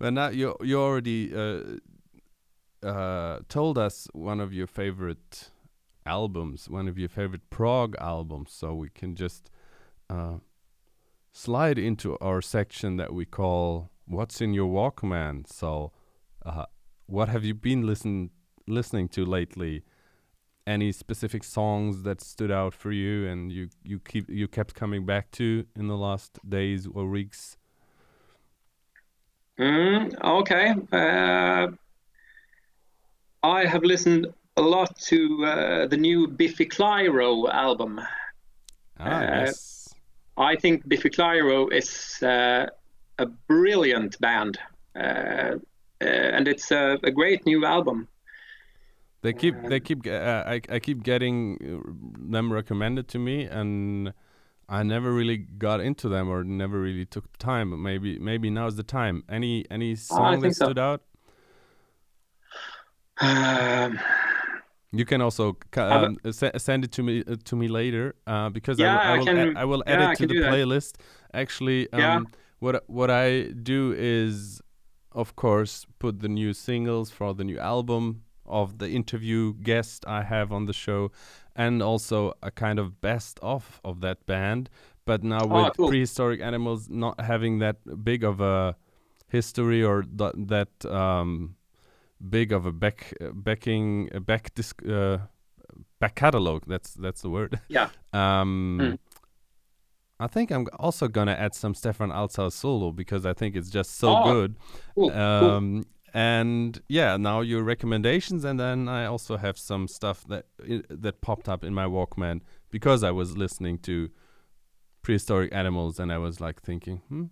Well, 0.00 0.10
now 0.10 0.30
you 0.30 0.56
you 0.60 0.76
already 0.80 1.32
uh, 1.32 1.60
uh, 2.82 3.38
told 3.48 3.78
us 3.78 4.08
one 4.12 4.40
of 4.40 4.52
your 4.52 4.66
favorite 4.66 5.52
albums, 6.04 6.68
one 6.68 6.88
of 6.88 6.98
your 6.98 7.08
favorite 7.08 7.48
prog 7.48 7.94
albums, 8.00 8.50
so 8.50 8.74
we 8.74 8.88
can 8.88 9.14
just 9.14 9.48
uh, 10.10 10.38
slide 11.32 11.78
into 11.78 12.18
our 12.18 12.42
section 12.42 12.96
that 12.96 13.14
we 13.14 13.24
call 13.24 13.92
"What's 14.04 14.40
in 14.40 14.52
Your 14.52 14.68
Walkman." 14.68 15.46
So 15.46 15.92
uh, 16.44 16.66
what 17.06 17.28
have 17.28 17.44
you 17.44 17.54
been 17.54 17.86
listen 17.86 18.30
listening 18.66 19.08
to 19.10 19.24
lately? 19.24 19.84
Any 20.66 20.90
specific 20.90 21.44
songs 21.44 22.02
that 22.02 22.20
stood 22.20 22.50
out 22.50 22.74
for 22.74 22.90
you 22.90 23.28
and 23.28 23.52
you 23.52 23.68
you 23.84 24.00
keep 24.00 24.28
you 24.28 24.48
kept 24.48 24.74
coming 24.74 25.06
back 25.06 25.30
to 25.32 25.64
in 25.76 25.86
the 25.86 25.96
last 25.96 26.38
days 26.48 26.86
or 26.86 27.08
weeks? 27.08 27.56
Mm, 29.58 30.12
okay. 30.22 30.74
Uh, 30.92 31.68
I 33.42 33.64
have 33.64 33.84
listened 33.84 34.26
a 34.56 34.62
lot 34.62 34.98
to 35.00 35.44
uh, 35.44 35.86
the 35.86 35.96
new 35.96 36.26
Biffy 36.26 36.66
Clyro 36.66 37.48
album. 37.52 38.00
Ah, 38.98 39.04
uh, 39.04 39.20
yes. 39.20 39.94
I 40.36 40.56
think 40.56 40.86
Biffy 40.88 41.10
Clyro 41.10 41.72
is 41.72 42.22
uh, 42.22 42.66
a 43.18 43.26
brilliant 43.26 44.20
band. 44.20 44.58
Uh, 44.94 45.56
uh, 46.00 46.04
and 46.04 46.48
it's 46.48 46.70
a, 46.70 46.98
a, 47.02 47.10
great 47.10 47.46
new 47.46 47.64
album. 47.64 48.06
They 49.26 49.32
keep 49.32 49.56
they 49.68 49.80
keep 49.80 50.06
uh, 50.06 50.44
I 50.46 50.60
I 50.68 50.78
keep 50.78 51.02
getting 51.02 51.58
uh, 51.60 52.30
them 52.32 52.52
recommended 52.52 53.08
to 53.08 53.18
me, 53.18 53.42
and 53.42 54.12
I 54.68 54.84
never 54.84 55.10
really 55.12 55.38
got 55.38 55.80
into 55.80 56.08
them 56.08 56.28
or 56.28 56.44
never 56.44 56.80
really 56.80 57.06
took 57.06 57.36
time. 57.38 57.70
But 57.70 57.78
maybe 57.78 58.20
maybe 58.20 58.48
is 58.48 58.76
the 58.76 58.84
time. 58.84 59.24
Any 59.28 59.64
any 59.68 59.92
oh, 59.92 59.96
song 59.96 60.40
that 60.42 60.54
stood 60.54 60.76
so. 60.76 60.82
out? 60.82 61.02
Um, 63.18 63.98
you 64.92 65.06
can 65.06 65.22
also 65.22 65.56
um, 65.76 66.18
send 66.58 66.84
it 66.84 66.92
to 66.92 67.02
me 67.02 67.24
uh, 67.26 67.36
to 67.46 67.56
me 67.56 67.66
later 67.66 68.14
uh, 68.26 68.50
because 68.50 68.78
yeah, 68.78 68.98
I, 68.98 69.14
I, 69.14 69.18
will, 69.18 69.24
can, 69.24 69.56
I 69.56 69.64
will 69.64 69.82
add 69.86 70.00
yeah, 70.00 70.12
it 70.12 70.18
to 70.18 70.26
the 70.26 70.34
playlist. 70.34 70.92
That. 70.92 71.40
Actually, 71.40 71.90
um, 71.92 72.00
yeah. 72.00 72.20
what 72.60 72.84
what 72.86 73.10
I 73.10 73.44
do 73.62 73.94
is 73.96 74.60
of 75.16 75.34
course, 75.34 75.86
put 75.98 76.20
the 76.20 76.28
new 76.28 76.52
singles 76.52 77.10
for 77.10 77.34
the 77.34 77.42
new 77.42 77.58
album 77.58 78.25
of 78.48 78.78
the 78.78 78.88
interview 78.90 79.54
guest 79.54 80.04
I 80.06 80.22
have 80.22 80.52
on 80.52 80.66
the 80.66 80.72
show, 80.72 81.12
and 81.54 81.82
also 81.82 82.34
a 82.42 82.50
kind 82.50 82.78
of 82.78 83.00
best 83.00 83.38
of 83.42 83.80
of 83.84 84.00
that 84.00 84.26
band. 84.26 84.70
But 85.04 85.22
now 85.22 85.40
oh, 85.42 85.64
with 85.64 85.76
cool. 85.76 85.88
prehistoric 85.88 86.40
animals 86.40 86.88
not 86.88 87.20
having 87.20 87.60
that 87.60 87.76
big 88.04 88.24
of 88.24 88.40
a 88.40 88.76
history 89.28 89.82
or 89.82 90.02
th 90.02 90.32
that 90.48 90.84
um, 90.84 91.56
big 92.20 92.52
of 92.52 92.66
a 92.66 92.72
back 92.72 93.14
uh, 93.20 93.30
backing 93.32 94.10
uh, 94.14 94.20
back 94.20 94.54
disc 94.54 94.82
uh, 94.86 95.18
back 96.00 96.14
catalog. 96.14 96.64
That's 96.66 96.94
that's 96.94 97.22
the 97.22 97.30
word. 97.30 97.60
Yeah. 97.68 97.88
um, 98.12 98.78
mm. 98.80 98.98
I 100.18 100.26
think 100.28 100.50
I'm 100.50 100.66
also 100.78 101.08
gonna 101.08 101.32
add 101.32 101.54
some 101.54 101.74
Stefan 101.74 102.10
Altzar 102.10 102.50
solo 102.50 102.90
because 102.90 103.26
I 103.26 103.34
think 103.34 103.54
it's 103.54 103.68
just 103.68 103.98
so 103.98 104.16
oh, 104.16 104.32
good. 104.32 104.56
Cool, 104.94 105.10
um, 105.12 105.82
cool. 105.82 105.92
And 106.16 106.80
yeah, 106.88 107.18
now 107.18 107.42
your 107.42 107.62
recommendations, 107.62 108.42
and 108.42 108.58
then 108.58 108.88
I 108.88 109.04
also 109.04 109.36
have 109.36 109.58
some 109.58 109.86
stuff 109.86 110.24
that 110.28 110.46
that 110.88 111.20
popped 111.20 111.46
up 111.46 111.62
in 111.62 111.74
my 111.74 111.84
Walkman 111.84 112.40
because 112.70 113.04
I 113.04 113.10
was 113.10 113.36
listening 113.36 113.78
to 113.80 114.08
prehistoric 115.02 115.54
animals, 115.54 116.00
and 116.00 116.10
I 116.10 116.16
was 116.16 116.40
like 116.40 116.62
thinking, 116.62 117.02
hmm, 117.08 117.24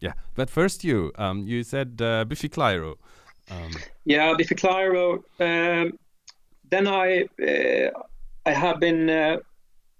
yeah. 0.00 0.14
But 0.34 0.50
first, 0.50 0.82
you, 0.82 1.12
um, 1.16 1.46
you 1.46 1.62
said 1.62 2.00
uh, 2.02 2.24
Biffy 2.24 2.48
Clyro. 2.48 2.96
Um, 3.50 3.70
yeah, 4.04 4.34
Biffy 4.36 4.56
Clyro. 4.56 5.22
Um, 5.38 5.96
then 6.68 6.88
I 6.88 7.28
uh, 7.40 7.90
I 8.44 8.52
have 8.52 8.80
been. 8.80 9.08
Uh, 9.08 9.36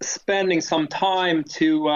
spending 0.03 0.61
some 0.61 0.87
time 0.87 1.45
to 1.45 1.89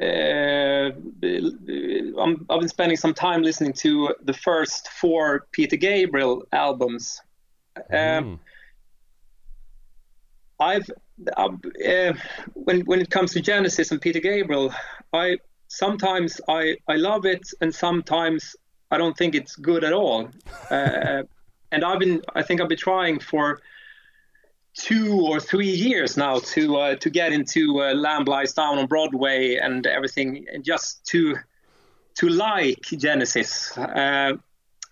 uh, 0.00 0.90
uh, 0.94 2.34
I've 2.50 2.60
been 2.60 2.68
spending 2.68 2.96
some 2.96 3.14
time 3.14 3.42
listening 3.42 3.72
to 3.74 4.14
the 4.22 4.32
first 4.32 4.88
four 4.88 5.46
Peter 5.52 5.76
Gabriel 5.76 6.46
albums. 6.52 7.20
Mm. 7.92 8.38
I've 10.58 10.90
uh, 11.36 12.12
when 12.54 12.80
when 12.82 13.00
it 13.00 13.10
comes 13.10 13.32
to 13.32 13.40
Genesis 13.40 13.90
and 13.90 14.00
Peter 14.00 14.20
Gabriel, 14.20 14.72
I 15.12 15.38
sometimes 15.68 16.40
I 16.48 16.76
I 16.88 16.96
love 16.96 17.26
it 17.26 17.46
and 17.60 17.74
sometimes 17.74 18.56
I 18.90 18.98
don't 18.98 19.16
think 19.16 19.34
it's 19.34 19.56
good 19.56 19.84
at 19.84 19.92
all. 19.92 20.30
Uh, 20.70 21.24
and 21.72 21.84
I've 21.84 21.98
been 21.98 22.22
I 22.36 22.42
think 22.42 22.60
I've 22.60 22.68
been 22.68 22.78
trying 22.78 23.18
for 23.18 23.60
two 24.74 25.20
or 25.20 25.40
three 25.40 25.70
years 25.70 26.16
now 26.16 26.38
to 26.38 26.76
uh, 26.76 26.94
to 26.96 27.10
get 27.10 27.32
into 27.32 27.82
uh, 27.82 27.94
Lamb 27.94 28.24
Lies 28.24 28.52
Down 28.52 28.78
on 28.78 28.86
Broadway 28.86 29.56
and 29.56 29.86
everything, 29.86 30.46
and 30.52 30.64
just 30.64 31.04
to 31.06 31.36
to 32.16 32.28
like 32.28 32.82
Genesis. 32.82 33.76
Uh, 33.76 34.32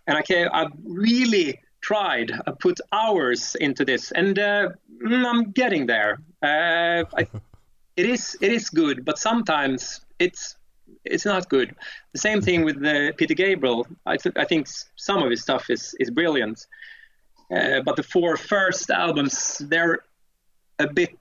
and 0.07 0.17
I 0.17 0.23
can, 0.23 0.49
I've 0.49 0.73
really 0.85 1.61
tried. 1.81 2.33
I 2.47 2.53
put 2.59 2.81
hours 2.93 3.55
into 3.57 3.85
this, 3.85 4.11
and 4.13 4.39
uh, 4.39 4.71
mm, 5.05 5.27
I'm 5.27 5.51
getting 5.53 5.87
there. 5.87 6.21
Uh, 6.43 7.05
I, 7.17 7.29
it 7.97 8.07
is 8.07 8.37
it 8.41 8.53
is 8.53 8.71
good, 8.71 9.05
but 9.05 9.19
sometimes 9.19 10.01
it's 10.19 10.57
it's 11.05 11.25
not 11.25 11.49
good. 11.49 11.75
The 12.13 12.19
same 12.19 12.41
thing 12.41 12.65
with 12.65 12.85
uh, 12.85 13.13
Peter 13.17 13.35
Gabriel. 13.35 13.87
I, 14.07 14.17
th- 14.17 14.37
I 14.37 14.45
think 14.45 14.69
some 14.97 15.23
of 15.23 15.31
his 15.31 15.43
stuff 15.43 15.71
is 15.71 15.95
is 16.01 16.11
brilliant. 16.11 16.67
Uh, 17.55 17.81
but 17.81 17.97
the 17.97 18.03
four 18.03 18.37
first 18.37 18.91
albums, 18.91 19.59
they're 19.59 20.01
a 20.79 20.87
bit 20.87 21.19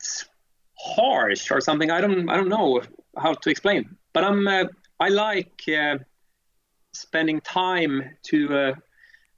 harsh 0.78 1.52
or 1.52 1.62
something. 1.62 1.92
I 1.92 2.02
don't 2.02 2.30
I 2.30 2.36
don't 2.36 2.50
know 2.50 2.82
how 3.18 3.34
to 3.34 3.50
explain. 3.50 3.96
But 4.14 4.24
I'm 4.24 4.48
uh, 4.48 4.66
I 5.00 5.10
like 5.10 5.62
uh, 5.68 5.98
spending 6.94 7.42
time 7.42 8.04
to 8.24 8.58
uh, 8.58 8.74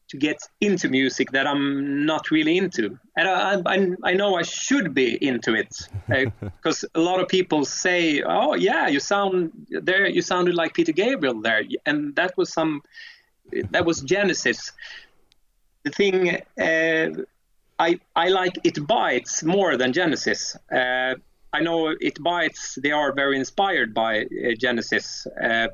to 0.09 0.17
get 0.17 0.37
into 0.61 0.89
music 0.89 1.31
that 1.31 1.45
I'm 1.45 2.05
not 2.05 2.31
really 2.31 2.57
into, 2.57 2.97
and 3.15 3.27
I 3.27 3.61
I, 3.65 3.89
I 4.03 4.13
know 4.13 4.35
I 4.35 4.41
should 4.41 4.93
be 4.93 5.23
into 5.23 5.53
it 5.53 5.73
because 6.07 6.83
uh, 6.83 6.87
a 6.95 7.01
lot 7.01 7.19
of 7.19 7.27
people 7.27 7.65
say, 7.65 8.21
"Oh 8.23 8.55
yeah, 8.55 8.87
you 8.87 8.99
sound 8.99 9.51
there. 9.69 10.07
You 10.07 10.21
sounded 10.21 10.55
like 10.55 10.73
Peter 10.73 10.91
Gabriel 10.91 11.41
there," 11.41 11.63
and 11.85 12.15
that 12.15 12.35
was 12.37 12.51
some 12.51 12.81
that 13.71 13.85
was 13.85 14.01
Genesis 14.01 14.71
the 15.89 15.95
thing 15.95 16.41
uh, 16.61 17.23
I 17.79 17.99
I 18.15 18.29
like 18.29 18.57
It 18.63 18.85
Bites 18.87 19.43
more 19.43 19.77
than 19.77 19.93
Genesis. 19.93 20.55
Uh, 20.71 21.15
I 21.53 21.59
know 21.61 21.95
It 21.99 22.21
Bites 22.21 22.77
they 22.83 22.91
are 22.91 23.11
very 23.13 23.37
inspired 23.37 23.93
by 23.93 24.21
uh, 24.21 24.55
Genesis, 24.57 25.27
uh, 25.41 25.67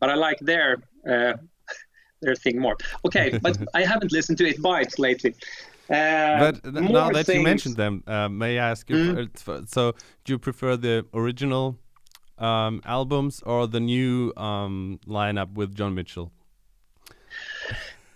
but 0.00 0.10
I 0.10 0.14
like 0.14 0.38
their 0.40 0.82
uh, 1.06 1.34
their 2.22 2.34
thing 2.34 2.58
more. 2.60 2.76
Okay, 3.06 3.38
but 3.42 3.56
I 3.74 3.82
haven't 3.82 4.12
listened 4.12 4.38
to 4.38 4.48
It 4.48 4.60
Bites 4.62 4.98
lately. 4.98 5.34
Uh, 5.88 6.52
but 6.52 6.64
now 6.72 7.10
that 7.10 7.26
things. 7.26 7.38
you 7.38 7.42
mentioned 7.42 7.76
them, 7.76 8.04
uh, 8.06 8.28
may 8.28 8.58
I 8.58 8.70
ask 8.70 8.88
you? 8.88 8.96
Mm. 8.96 9.68
so, 9.68 9.92
do 10.24 10.32
you 10.32 10.38
prefer 10.38 10.76
the 10.76 11.04
original 11.12 11.78
um, 12.38 12.80
albums 12.84 13.42
or 13.44 13.66
the 13.66 13.80
new 13.80 14.32
um, 14.36 15.00
lineup 15.06 15.54
with 15.54 15.74
John 15.74 15.96
Mitchell? 15.96 16.30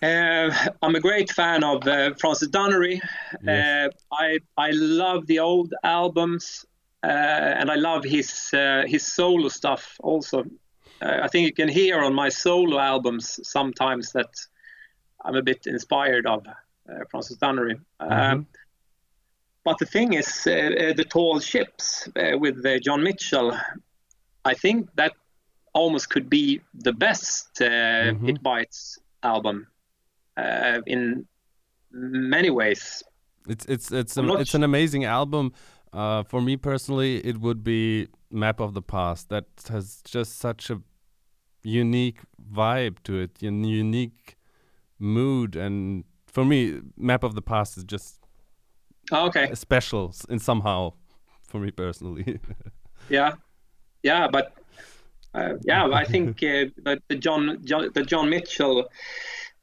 Uh, 0.05 0.51
I'm 0.83 0.95
a 0.95 1.01
great 1.01 1.31
fan 1.31 1.65
of 1.65 1.87
uh, 1.87 2.13
Francis 2.21 2.49
Dunnery. 2.49 3.01
Yes. 3.43 3.91
Uh, 3.91 4.15
I 4.25 4.39
I 4.59 4.71
love 4.73 5.27
the 5.27 5.39
old 5.39 5.73
albums, 5.83 6.67
uh, 7.03 7.07
and 7.61 7.71
I 7.71 7.77
love 7.77 8.05
his 8.05 8.51
his 8.87 9.07
solo 9.07 9.49
stuff 9.49 9.97
also. 10.01 10.45
I 11.01 11.29
think 11.29 11.47
you 11.47 11.53
can 11.53 11.69
hear 11.69 12.01
on 12.01 12.15
my 12.15 12.29
solo 12.29 12.79
albums 12.79 13.41
sometimes 13.43 14.13
that 14.13 14.33
I'm 15.25 15.37
a 15.37 15.43
bit 15.43 15.67
inspired 15.67 16.27
of 16.27 16.47
uh, 16.47 17.05
Francis 17.11 17.39
Dunnery. 17.39 17.81
Um, 18.01 18.11
mm-hmm. 18.11 18.43
But 19.65 19.79
the 19.79 19.87
thing 19.87 20.13
is, 20.13 20.47
uh, 20.47 20.51
uh, 20.51 20.93
the 20.93 21.05
tall 21.05 21.41
ships 21.41 22.09
with 22.15 22.57
John 22.83 23.03
Mitchell, 23.03 23.59
I 24.45 24.55
think 24.55 24.91
that 24.97 25.13
almost 25.73 26.11
could 26.11 26.29
be 26.29 26.61
the 26.75 26.93
best 26.93 27.49
mm-hmm. 27.61 28.29
It 28.29 28.43
Bites 28.43 28.99
album 29.23 29.67
in 30.37 31.27
many 31.93 32.51
ways. 32.51 33.03
It's 33.49 33.65
it's 33.67 33.93
it's 33.93 34.17
a, 34.17 34.35
it's 34.35 34.55
an 34.55 34.65
amazing 34.65 35.05
album. 35.05 35.53
Uh, 35.93 36.25
for 36.25 36.41
me 36.41 36.57
personally, 36.57 37.19
it 37.19 37.41
would 37.41 37.63
be 37.63 38.09
Map 38.31 38.61
of 38.61 38.75
the 38.75 38.83
Past. 38.83 39.29
That 39.29 39.47
has 39.69 40.03
just 40.05 40.39
such 40.39 40.71
a 40.71 40.81
unique 41.63 42.21
vibe 42.53 42.97
to 43.05 43.19
it, 43.19 43.31
a 43.43 43.47
unique 43.47 44.37
mood, 44.99 45.57
and 45.57 46.05
for 46.27 46.45
me, 46.45 46.81
Map 46.97 47.23
of 47.23 47.35
the 47.35 47.43
Past 47.43 47.77
is 47.77 47.85
just 47.85 48.19
oh, 49.13 49.27
okay 49.27 49.55
special 49.55 50.15
in 50.29 50.39
somehow 50.39 50.95
for 51.47 51.61
me 51.61 51.71
personally. 51.71 52.41
yeah, 53.09 53.35
yeah, 54.03 54.27
but 54.27 54.53
uh, 55.35 55.55
yeah, 55.65 55.87
I 55.93 56.05
think 56.05 56.39
uh, 56.39 56.71
the, 56.83 57.01
the 57.09 57.17
John, 57.17 57.61
John 57.65 57.91
the 57.95 58.03
John 58.03 58.31
Mitchell 58.31 58.89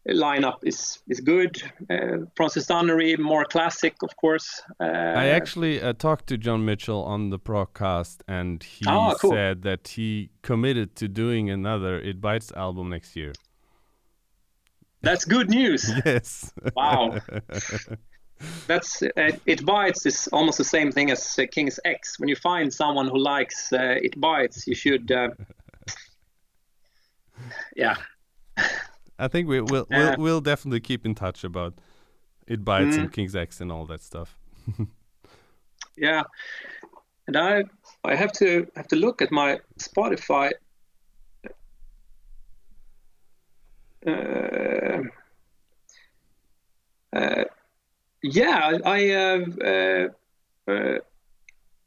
lineup 0.08 0.60
is 0.64 1.00
is 1.08 1.20
good. 1.20 1.62
Uh, 1.90 2.26
Francis 2.36 2.66
Dunnery, 2.66 3.18
more 3.18 3.46
classic, 3.46 3.96
of 4.04 4.16
course. 4.18 4.62
Uh, 4.80 4.84
I 4.84 5.28
actually 5.28 5.82
uh, 5.82 5.94
talked 5.94 6.28
to 6.28 6.38
John 6.38 6.66
Mitchell 6.66 7.04
on 7.04 7.30
the 7.30 7.40
podcast, 7.40 8.22
and 8.28 8.64
he 8.64 8.86
oh, 8.88 9.16
cool. 9.20 9.32
said 9.32 9.62
that 9.64 9.88
he 9.90 10.30
committed 10.42 10.96
to 10.98 11.08
doing 11.08 11.50
another 11.50 12.00
It 12.00 12.20
Bites 12.20 12.52
album 12.54 12.90
next 12.90 13.16
year. 13.16 13.34
That's 15.02 15.26
good 15.26 15.50
news. 15.50 15.92
yes. 16.06 16.54
Wow. 16.76 17.18
That's 18.68 19.04
uh, 19.04 19.38
it 19.46 19.64
bites 19.66 20.06
is 20.08 20.28
almost 20.32 20.58
the 20.58 20.64
same 20.64 20.92
thing 20.92 21.12
as 21.12 21.38
uh, 21.38 21.46
King's 21.52 21.80
X. 21.86 22.20
When 22.20 22.28
you 22.28 22.36
find 22.36 22.74
someone 22.74 23.08
who 23.08 23.20
likes 23.20 23.72
uh, 23.72 23.98
it 24.02 24.20
bites, 24.20 24.66
you 24.66 24.74
should. 24.74 25.12
Uh, 25.12 25.30
yeah. 27.76 27.98
I 29.22 29.28
think 29.28 29.48
we 29.48 29.62
will 29.62 29.88
we'll, 29.90 30.16
we'll 30.18 30.42
definitely 30.42 30.80
keep 30.80 31.06
in 31.06 31.14
touch 31.16 31.44
about 31.44 31.76
it 32.48 32.66
bites 32.66 32.98
mm. 32.98 33.02
and 33.02 33.14
King's 33.14 33.36
X 33.36 33.62
and 33.62 33.72
all 33.72 33.86
that 33.86 34.02
stuff. 34.02 34.38
yeah, 35.98 36.24
and 37.28 37.38
I 37.38 37.64
I 38.04 38.16
have 38.16 38.32
to 38.34 38.68
have 38.76 38.88
to 38.88 38.96
look 38.96 39.22
at 39.22 39.32
my 39.32 39.60
Spotify 39.80 40.52
uh, 44.08 45.04
uh, 47.14 47.44
yeah, 48.24 48.78
I 48.86 49.12
uh, 49.12 50.08
uh, 50.68 50.98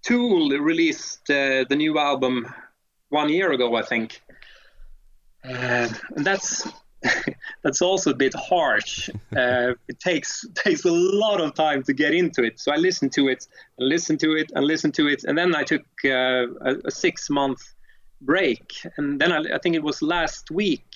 Tool 0.02 0.50
released 0.50 1.26
the 1.26 1.66
new 1.70 1.98
album 1.98 2.46
one 3.08 3.28
year 3.28 3.50
ago, 3.52 3.74
I 3.74 3.82
think, 3.82 4.20
and 5.42 6.00
that's 6.16 6.68
that's 7.62 7.82
also 7.82 8.10
a 8.10 8.14
bit 8.14 8.34
harsh. 8.34 9.10
Uh, 9.34 9.74
it 9.88 9.98
takes 9.98 10.46
takes 10.54 10.84
a 10.84 10.92
lot 10.92 11.40
of 11.40 11.54
time 11.54 11.82
to 11.82 11.92
get 11.92 12.14
into 12.14 12.44
it. 12.44 12.60
So 12.60 12.72
I 12.72 12.76
listened 12.76 13.12
to 13.14 13.26
it, 13.26 13.48
and 13.78 13.88
listened 13.88 14.20
to 14.20 14.36
it, 14.36 14.52
and 14.54 14.64
listened 14.64 14.94
to 14.94 15.08
it, 15.08 15.24
and 15.24 15.36
then 15.36 15.56
I 15.56 15.64
took 15.64 15.82
uh, 16.04 16.46
a, 16.60 16.76
a, 16.84 16.90
six 16.90 17.28
month 17.28 17.60
break, 18.20 18.72
and 18.96 19.20
then 19.20 19.32
I, 19.32 19.38
I, 19.56 19.58
think 19.58 19.74
it 19.74 19.82
was 19.82 20.02
last 20.02 20.52
week 20.52 20.86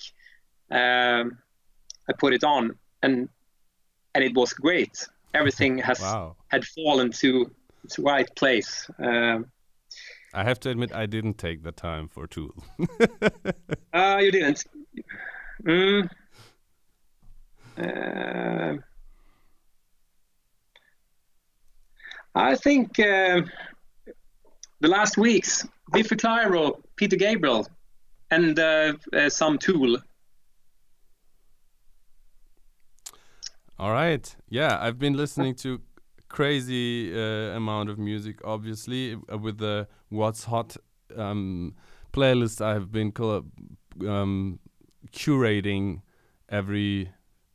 um, 0.71 1.37
I 2.07 2.13
put 2.17 2.33
it 2.33 2.45
on, 2.45 2.77
and 3.03 3.27
and 4.15 4.23
it 4.23 4.33
was 4.33 4.53
great. 4.53 5.05
Everything 5.33 5.79
has 5.79 5.99
wow. 5.99 6.37
had 6.47 6.63
fallen 6.63 7.11
to 7.23 7.51
its 7.83 7.99
right 7.99 8.33
place. 8.37 8.89
Um, 8.99 9.51
I 10.33 10.43
have 10.43 10.59
to 10.61 10.69
admit, 10.69 10.93
I 10.93 11.07
didn't 11.07 11.37
take 11.37 11.63
the 11.63 11.71
time 11.73 12.07
for 12.07 12.25
Tool. 12.25 12.53
uh, 13.93 14.19
you 14.21 14.31
didn't. 14.31 14.63
Mm. 15.63 16.09
Uh, 17.77 18.77
I 22.35 22.55
think 22.55 22.99
uh, 22.99 23.41
the 24.79 24.87
last 24.87 25.17
weeks, 25.17 25.67
Biffy 25.91 26.15
Clyro, 26.15 26.81
Peter 26.95 27.15
Gabriel, 27.15 27.67
and 28.31 28.57
uh, 28.59 28.93
uh 29.13 29.29
some 29.29 29.57
Tool 29.57 29.97
All 33.79 33.91
right. 33.91 34.35
Yeah, 34.49 34.77
I've 34.81 34.99
been 34.99 35.13
listening 35.13 35.55
to 35.55 35.79
crazy 36.27 37.13
uh, 37.13 37.55
amount 37.55 37.89
of 37.89 37.97
music, 37.97 38.41
obviously, 38.43 39.15
uh, 39.31 39.37
with 39.37 39.57
the 39.57 39.87
What's 40.09 40.43
Hot 40.43 40.75
um, 41.15 41.75
playlist 42.11 42.59
I've 42.59 42.91
been 42.91 43.13
um, 44.05 44.59
curating 45.11 46.01
every 46.49 47.11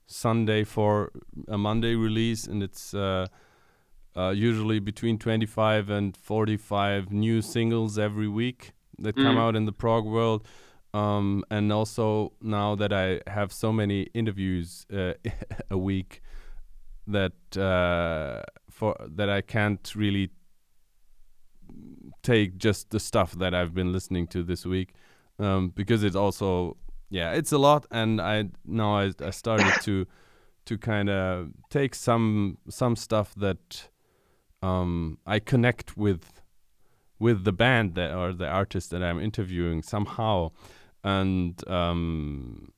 Sunday 0.06 0.64
for 0.64 1.12
a 1.48 1.58
Monday 1.58 1.94
release, 1.94 2.46
and 2.46 2.62
it's 2.62 2.94
uh, 2.94 3.26
uh, 4.16 4.30
usually 4.30 4.78
between 4.78 5.18
25 5.18 5.90
and 5.90 6.16
45 6.16 7.10
new 7.10 7.42
singles 7.42 7.98
every 7.98 8.28
week 8.28 8.72
that 8.98 9.16
mm. 9.16 9.22
come 9.22 9.38
out 9.38 9.56
in 9.56 9.64
the 9.64 9.72
prog 9.72 10.04
world. 10.04 10.46
Um, 10.92 11.44
and 11.50 11.72
also 11.72 12.34
now 12.40 12.76
that 12.76 12.92
I 12.92 13.20
have 13.26 13.52
so 13.52 13.72
many 13.72 14.02
interviews 14.14 14.86
uh, 14.94 15.14
a 15.70 15.76
week 15.76 16.22
that 17.08 17.56
uh, 17.56 18.42
for 18.70 18.96
that 19.00 19.28
I 19.28 19.40
can't 19.40 19.92
really 19.96 20.30
take 22.22 22.58
just 22.58 22.90
the 22.90 23.00
stuff 23.00 23.32
that 23.32 23.54
I've 23.54 23.74
been 23.74 23.92
listening 23.92 24.28
to 24.28 24.42
this 24.42 24.64
week 24.64 24.94
um, 25.38 25.70
because 25.70 26.04
it's 26.04 26.16
also 26.16 26.76
yeah 27.18 27.30
it's 27.32 27.52
a 27.52 27.58
lot 27.58 27.86
and 27.90 28.20
I 28.20 28.34
now 28.64 28.90
I, 29.02 29.12
I 29.20 29.30
started 29.30 29.74
to 29.82 30.06
to 30.68 30.78
kind 30.78 31.08
of 31.10 31.52
take 31.70 31.94
some 31.94 32.58
some 32.68 32.96
stuff 32.96 33.34
that 33.36 33.88
um, 34.62 35.18
I 35.26 35.38
connect 35.38 35.96
with 35.96 36.42
with 37.18 37.44
the 37.44 37.52
band 37.52 37.94
that 37.94 38.10
or 38.12 38.32
the 38.32 38.48
artist 38.48 38.90
that 38.90 39.02
I'm 39.02 39.20
interviewing 39.20 39.82
somehow. 39.82 40.50
And 41.04 41.54
um, 41.68 42.72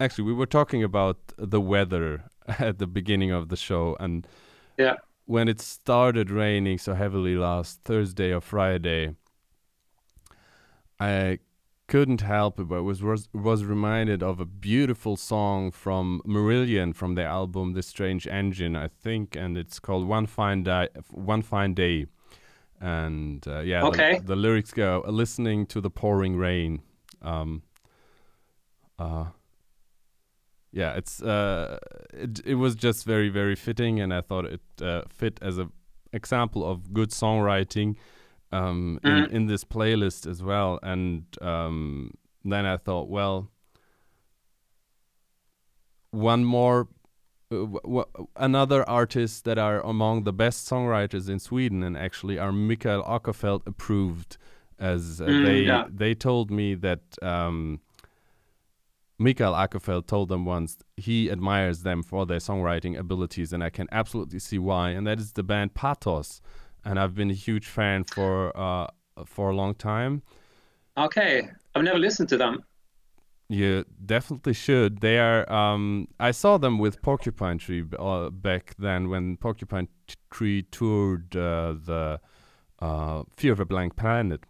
actually 0.00 0.24
we 0.24 0.32
were 0.32 0.46
talking 0.46 0.82
about 0.82 1.18
the 1.38 1.60
weather 1.60 2.24
at 2.58 2.78
the 2.78 2.86
beginning 2.86 3.30
of 3.30 3.48
the 3.48 3.56
show 3.56 3.96
and 4.00 4.26
yeah. 4.76 4.96
when 5.26 5.48
it 5.48 5.60
started 5.60 6.30
raining 6.30 6.78
so 6.78 6.94
heavily 6.94 7.36
last 7.36 7.80
thursday 7.84 8.32
or 8.32 8.40
friday 8.40 9.14
i 11.00 11.38
couldn't 11.94 12.22
help 12.22 12.58
it 12.58 12.64
but 12.64 12.82
was 12.82 13.02
was, 13.02 13.28
was 13.32 13.64
reminded 13.64 14.20
of 14.20 14.40
a 14.40 14.44
beautiful 14.44 15.16
song 15.16 15.70
from 15.70 16.20
marillion 16.26 16.92
from 16.92 17.14
their 17.14 17.28
album 17.28 17.72
the 17.74 17.82
strange 17.82 18.26
engine 18.26 18.74
i 18.74 18.88
think 18.88 19.36
and 19.36 19.56
it's 19.56 19.78
called 19.78 20.04
one 20.08 20.26
fine 20.26 20.64
day 20.64 20.88
one 21.12 21.42
fine 21.42 21.72
day 21.72 22.06
and 22.80 23.46
uh, 23.48 23.60
yeah, 23.60 23.84
okay. 23.84 24.18
the, 24.18 24.24
the, 24.24 24.36
lyrics 24.36 24.72
go 24.72 25.02
listening 25.06 25.64
to 25.66 25.80
the 25.80 25.88
pouring 25.88 26.36
rain. 26.36 26.82
Um, 27.22 27.62
uh, 28.98 29.26
yeah, 30.70 30.92
it's 30.94 31.22
uh, 31.22 31.78
it, 32.12 32.40
it 32.44 32.54
was 32.56 32.74
just 32.74 33.06
very 33.06 33.30
very 33.30 33.56
fitting, 33.56 34.00
and 34.00 34.12
I 34.12 34.20
thought 34.20 34.44
it 34.44 34.60
uh, 34.82 35.02
fit 35.08 35.38
as 35.40 35.58
a 35.58 35.70
example 36.12 36.68
of 36.68 36.92
good 36.92 37.10
songwriting 37.10 37.96
um, 38.54 39.00
mm. 39.02 39.08
in 39.08 39.24
mm-hmm. 39.24 39.36
in 39.36 39.46
this 39.46 39.64
playlist 39.64 40.26
as 40.30 40.42
well. 40.42 40.78
And 40.82 41.24
um, 41.42 42.14
then 42.44 42.64
I 42.66 42.76
thought, 42.76 43.08
well, 43.08 43.50
one 46.10 46.44
more 46.44 46.88
another 48.36 48.88
artist 48.88 49.44
that 49.44 49.58
are 49.58 49.80
among 49.82 50.24
the 50.24 50.32
best 50.32 50.68
songwriters 50.68 51.28
in 51.28 51.38
Sweden 51.38 51.82
and 51.82 51.96
actually 51.96 52.38
are 52.38 52.52
Mikael 52.52 53.02
Åkerfeldt 53.04 53.62
approved 53.66 54.38
as 54.78 55.20
uh, 55.20 55.26
mm, 55.26 55.44
they 55.44 55.60
yeah. 55.60 55.84
they 55.88 56.14
told 56.14 56.50
me 56.50 56.74
that 56.74 57.02
um, 57.22 57.80
Mikael 59.18 59.54
told 60.02 60.28
them 60.28 60.44
once 60.44 60.78
he 60.96 61.30
admires 61.30 61.82
them 61.82 62.02
for 62.02 62.26
their 62.26 62.38
songwriting 62.38 62.98
abilities, 62.98 63.52
and 63.52 63.62
I 63.62 63.70
can 63.70 63.86
absolutely 63.92 64.40
see 64.40 64.58
why. 64.58 64.90
And 64.90 65.06
that 65.06 65.20
is 65.20 65.32
the 65.32 65.44
band 65.44 65.74
Paatos, 65.74 66.40
and 66.84 66.98
I've 66.98 67.14
been 67.14 67.30
a 67.30 67.34
huge 67.34 67.66
fan 67.66 68.04
for 68.04 68.56
uh, 68.56 68.88
for 69.24 69.50
a 69.50 69.56
long 69.56 69.74
time. 69.74 70.22
Okay, 70.96 71.48
I've 71.74 71.82
never 71.82 71.98
listened 71.98 72.28
to 72.30 72.36
them. 72.36 72.64
You 73.48 73.84
definitely 74.04 74.54
should. 74.54 75.00
They 75.00 75.18
are. 75.18 75.50
Um, 75.52 76.08
I 76.18 76.30
saw 76.30 76.56
them 76.56 76.78
with 76.78 77.02
Porcupine 77.02 77.58
Tree 77.58 77.84
uh, 77.98 78.30
back 78.30 78.74
then 78.78 79.10
when 79.10 79.36
Porcupine 79.36 79.88
Tree 80.30 80.62
toured 80.62 81.36
uh, 81.36 81.74
the 81.84 82.20
uh, 82.78 83.24
Fear 83.36 83.52
of 83.52 83.60
a 83.60 83.64
Blank 83.64 83.96
Planet. 83.96 84.44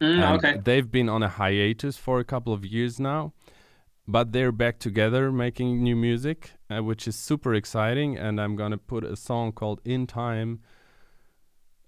Mm, 0.00 0.36
okay. 0.36 0.60
They've 0.62 0.90
been 0.90 1.08
on 1.08 1.22
a 1.22 1.28
hiatus 1.28 1.96
for 1.96 2.18
a 2.18 2.24
couple 2.24 2.52
of 2.52 2.64
years 2.64 2.98
now, 2.98 3.32
but 4.08 4.32
they're 4.32 4.52
back 4.52 4.78
together 4.78 5.30
making 5.30 5.82
new 5.82 5.96
music, 5.96 6.52
uh, 6.70 6.82
which 6.82 7.06
is 7.06 7.16
super 7.16 7.54
exciting. 7.54 8.16
And 8.16 8.40
I'm 8.40 8.56
gonna 8.56 8.78
put 8.78 9.04
a 9.04 9.16
song 9.16 9.52
called 9.52 9.80
"In 9.84 10.06
Time." 10.06 10.60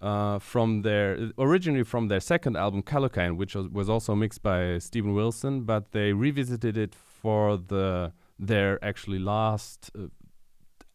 Uh, 0.01 0.39
from 0.39 0.83
their 0.83 1.33
originally 1.39 1.83
from 1.83 2.07
their 2.07 2.21
second 2.21 2.57
album 2.57 2.85
Kallocain, 2.85 3.37
which 3.37 3.57
was, 3.57 3.67
was 3.69 3.91
also 3.91 4.15
mixed 4.15 4.45
by 4.45 4.79
Steven 4.79 5.13
Wilson, 5.13 5.63
but 5.63 5.91
they 5.91 6.13
revisited 6.13 6.77
it 6.77 6.95
for 6.95 7.57
the 7.57 8.13
their 8.39 8.79
actually 8.85 9.19
last 9.19 9.91
uh, 9.99 10.07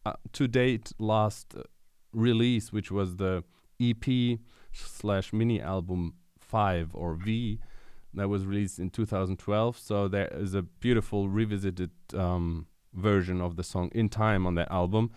uh, 0.06 0.14
to 0.32 0.48
date 0.48 0.92
last 0.98 1.54
uh, 1.54 1.62
release, 2.14 2.72
which 2.72 2.90
was 2.90 3.16
the 3.16 3.44
EP 3.80 4.38
slash 4.72 5.32
mini 5.32 5.60
album 5.60 6.14
five 6.38 6.90
or 6.94 7.14
V 7.14 7.58
that 8.14 8.28
was 8.28 8.46
released 8.46 8.78
in 8.78 8.90
2012. 8.90 9.76
So 9.76 10.08
there 10.08 10.28
is 10.28 10.54
a 10.54 10.62
beautiful 10.62 11.28
revisited 11.28 11.90
um, 12.14 12.66
version 12.92 13.40
of 13.40 13.56
the 13.56 13.62
song 13.62 13.90
"In 13.94 14.08
Time" 14.08 14.46
on 14.46 14.54
that 14.54 14.70
album, 14.70 15.10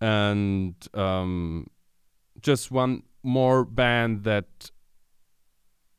and 0.00 0.74
um, 0.94 1.68
just 2.40 2.70
one 2.70 3.02
more 3.22 3.64
band 3.64 4.24
that 4.24 4.70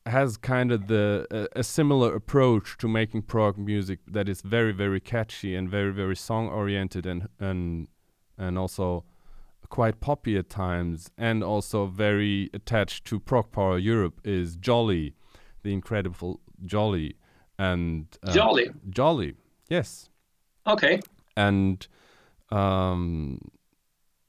has 0.05 0.37
kind 0.37 0.71
of 0.71 0.87
the 0.87 1.27
uh, 1.31 1.59
a 1.59 1.63
similar 1.63 2.15
approach 2.15 2.77
to 2.77 2.87
making 2.87 3.21
prog 3.21 3.57
music 3.57 3.99
that 4.07 4.27
is 4.27 4.41
very 4.41 4.71
very 4.71 4.99
catchy 4.99 5.55
and 5.55 5.69
very 5.69 5.91
very 5.91 6.15
song 6.15 6.47
oriented 6.47 7.05
and 7.05 7.27
and 7.39 7.87
and 8.37 8.57
also 8.57 9.03
quite 9.69 9.99
poppy 9.99 10.35
at 10.35 10.49
times 10.49 11.11
and 11.17 11.43
also 11.43 11.85
very 11.85 12.49
attached 12.53 13.05
to 13.05 13.19
ProgPower 13.19 13.81
Europe 13.81 14.19
is 14.23 14.55
Jolly, 14.55 15.13
the 15.61 15.71
incredible 15.71 16.39
Jolly 16.65 17.15
and 17.59 18.07
uh, 18.23 18.33
Jolly? 18.33 18.69
Jolly 18.89 19.35
yes. 19.69 20.09
Okay. 20.65 20.99
And 21.37 21.87
um 22.51 23.39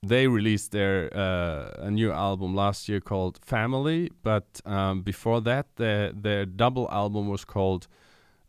they 0.03 0.27
released 0.27 0.73
their 0.73 1.15
uh, 1.15 1.73
a 1.79 1.91
new 1.91 2.11
album 2.11 2.55
last 2.55 2.89
year 2.89 3.01
called 3.01 3.39
Family, 3.45 4.11
but 4.23 4.61
um, 4.65 5.03
before 5.03 5.41
that, 5.43 5.67
their 5.77 6.13
their 6.13 6.47
double 6.47 6.89
album 6.91 7.29
was 7.29 7.45
called 7.45 7.87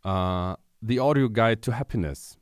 uh, 0.06 0.56
The 0.82 1.00
Audio 1.00 1.28
Guide 1.28 1.62
to 1.64 1.74
Happiness, 1.74 2.38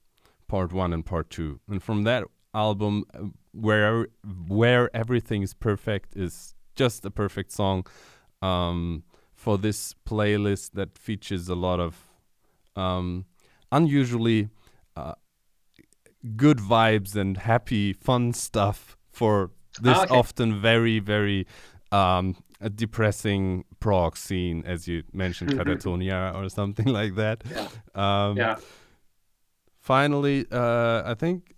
Part 0.47 0.71
One 0.71 0.93
and 0.93 1.03
Part 1.03 1.31
Two. 1.31 1.59
And 1.67 1.81
from 1.81 2.03
that 2.03 2.25
album, 2.53 3.05
uh, 3.13 3.25
where 3.51 4.07
where 4.47 4.95
everything 4.95 5.41
is 5.41 5.55
perfect, 5.55 6.15
is 6.15 6.53
just 6.75 7.03
a 7.03 7.11
perfect 7.11 7.51
song 7.51 7.87
um, 8.43 9.03
for 9.33 9.57
this 9.57 9.95
playlist 10.05 10.73
that 10.73 10.99
features 10.99 11.49
a 11.49 11.55
lot 11.55 11.79
of 11.79 11.97
um, 12.75 13.25
unusually. 13.71 14.49
Uh, 14.95 15.13
good 16.35 16.57
vibes 16.57 17.15
and 17.15 17.37
happy 17.37 17.93
fun 17.93 18.33
stuff 18.33 18.97
for 19.19 19.51
this 19.81 19.97
ah, 19.97 20.03
okay. 20.03 20.15
often 20.21 20.61
very 20.61 20.99
very 20.99 21.45
um, 21.91 22.25
a 22.61 22.69
depressing 22.69 23.65
prog 23.79 24.17
scene, 24.17 24.63
as 24.65 24.87
you 24.87 25.03
mentioned, 25.13 25.51
Katatonia 25.51 26.35
or 26.35 26.49
something 26.49 26.87
like 26.99 27.15
that. 27.15 27.37
Yeah. 27.49 27.67
Um, 27.95 28.37
yeah. 28.37 28.55
Finally, 29.79 30.45
uh, 30.51 31.11
I 31.11 31.15
think 31.15 31.55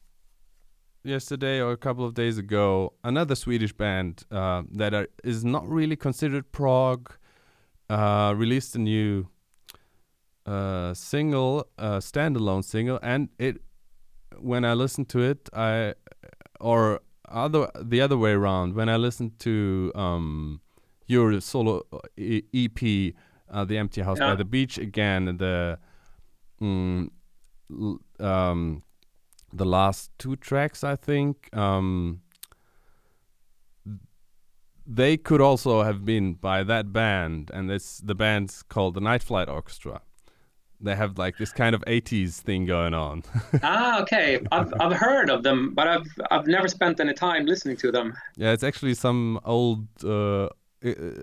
yesterday 1.04 1.60
or 1.60 1.72
a 1.72 1.78
couple 1.78 2.06
of 2.06 2.14
days 2.14 2.38
ago, 2.38 2.94
another 3.04 3.36
Swedish 3.36 3.74
band 3.74 4.24
uh, 4.32 4.62
that 4.72 4.94
are, 4.94 5.08
is 5.24 5.44
not 5.44 5.68
really 5.68 5.96
considered 5.96 6.52
prog 6.52 7.12
uh, 7.90 8.34
released 8.38 8.76
a 8.76 8.80
new 8.80 9.28
uh, 10.46 10.94
single, 10.94 11.68
uh, 11.78 11.98
standalone 11.98 12.64
single, 12.64 13.00
and 13.02 13.30
it 13.38 13.62
when 14.40 14.64
I 14.66 14.74
listened 14.74 15.10
to 15.10 15.20
it, 15.20 15.50
I 15.54 15.94
or 16.60 17.02
other 17.32 17.70
the 17.82 18.02
other 18.02 18.18
way 18.18 18.32
around. 18.32 18.76
When 18.76 18.90
I 18.90 18.98
listened 18.98 19.40
to 19.40 19.92
um, 19.96 20.62
your 21.08 21.40
solo 21.42 21.84
e- 22.18 22.44
EP, 22.54 23.14
uh, 23.50 23.66
"The 23.66 23.78
Empty 23.78 24.02
House 24.02 24.20
yeah. 24.20 24.30
by 24.30 24.36
the 24.36 24.46
Beach," 24.46 24.78
again, 24.78 25.38
the 25.38 25.80
mm, 26.62 27.10
um, 28.20 28.84
the 29.54 29.66
last 29.66 30.12
two 30.18 30.36
tracks, 30.36 30.84
I 30.84 30.96
think, 30.96 31.50
um, 31.56 32.22
they 34.86 35.18
could 35.18 35.42
also 35.42 35.84
have 35.84 36.06
been 36.06 36.34
by 36.34 36.64
that 36.64 36.92
band, 36.94 37.52
and 37.54 37.72
it's 37.72 38.00
the 38.00 38.16
band's 38.16 38.64
called 38.64 38.94
the 38.94 39.02
Night 39.02 39.24
Flight 39.24 39.50
Orchestra 39.50 40.02
they 40.82 40.96
have 40.96 41.18
like 41.18 41.38
this 41.38 41.52
kind 41.52 41.76
of 41.76 41.82
80s 41.86 42.36
thing 42.36 42.66
going 42.66 42.94
on. 42.94 43.24
ah, 43.64 44.02
okay. 44.02 44.40
I've 44.52 44.74
I've 44.80 44.94
heard 44.94 45.30
of 45.30 45.44
them, 45.44 45.74
but 45.74 45.88
I've 45.88 46.08
I've 46.30 46.48
never 46.48 46.68
spent 46.68 47.00
any 47.00 47.14
time 47.14 47.46
listening 47.46 47.78
to 47.78 47.92
them. 47.92 48.14
Yeah, 48.38 48.52
it's 48.52 48.64
actually 48.64 48.96
some 48.96 49.40
old 49.44 49.88
uh, 50.04 50.50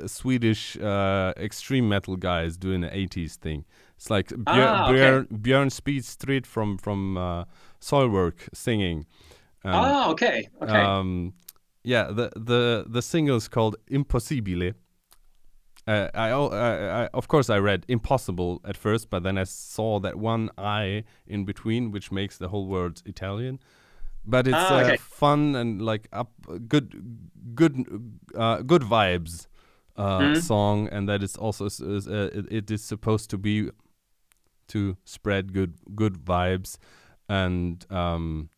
Swedish 0.06 0.76
uh, 0.76 1.32
extreme 1.36 1.88
metal 1.88 2.16
guys 2.16 2.56
doing 2.56 2.84
an 2.84 2.90
80s 2.90 3.34
thing. 3.34 3.64
It's 3.96 4.10
like 4.10 4.28
Björn, 4.28 4.44
ah, 4.46 4.90
okay. 4.90 4.96
Björn, 4.96 5.26
Björn 5.26 5.72
Speed 5.72 6.04
Strid 6.04 6.46
from 6.46 6.78
from 6.78 7.16
uh, 7.16 7.44
Soilwork 7.80 8.48
singing. 8.54 9.06
Um, 9.64 9.74
ah, 9.74 10.10
okay. 10.10 10.48
Okay. 10.62 10.72
Um, 10.72 11.34
yeah, 11.82 12.04
the 12.04 12.30
the 12.36 12.84
the 12.88 13.02
single 13.02 13.36
is 13.36 13.48
called 13.48 13.76
Impossibile 13.90 14.74
uh, 15.88 16.10
I, 16.12 16.28
I, 16.30 17.04
I, 17.04 17.06
of 17.14 17.28
course, 17.28 17.48
I 17.48 17.56
read 17.58 17.86
impossible 17.88 18.60
at 18.64 18.76
first, 18.76 19.08
but 19.08 19.22
then 19.22 19.38
I 19.38 19.44
saw 19.44 19.98
that 20.00 20.16
one 20.16 20.50
I 20.58 21.04
in 21.26 21.46
between, 21.46 21.90
which 21.90 22.12
makes 22.12 22.36
the 22.36 22.48
whole 22.48 22.66
word 22.66 23.00
Italian. 23.06 23.58
But 24.22 24.46
it's 24.46 24.54
ah, 24.54 24.80
okay. 24.80 24.94
uh, 24.94 24.98
fun 24.98 25.56
and 25.56 25.80
like 25.80 26.06
up, 26.12 26.32
good, 26.68 27.54
good, 27.54 27.86
uh, 28.36 28.58
good 28.58 28.82
vibes 28.82 29.46
mm. 29.96 30.42
song, 30.42 30.88
and 30.88 31.08
that 31.08 31.22
is 31.22 31.36
also 31.36 31.66
uh, 31.66 32.28
it, 32.34 32.52
it 32.52 32.70
is 32.70 32.84
supposed 32.84 33.30
to 33.30 33.38
be 33.38 33.70
to 34.68 34.98
spread 35.04 35.54
good, 35.54 35.74
good 35.94 36.22
vibes, 36.22 36.76
and 37.30 37.90
um, 37.90 38.50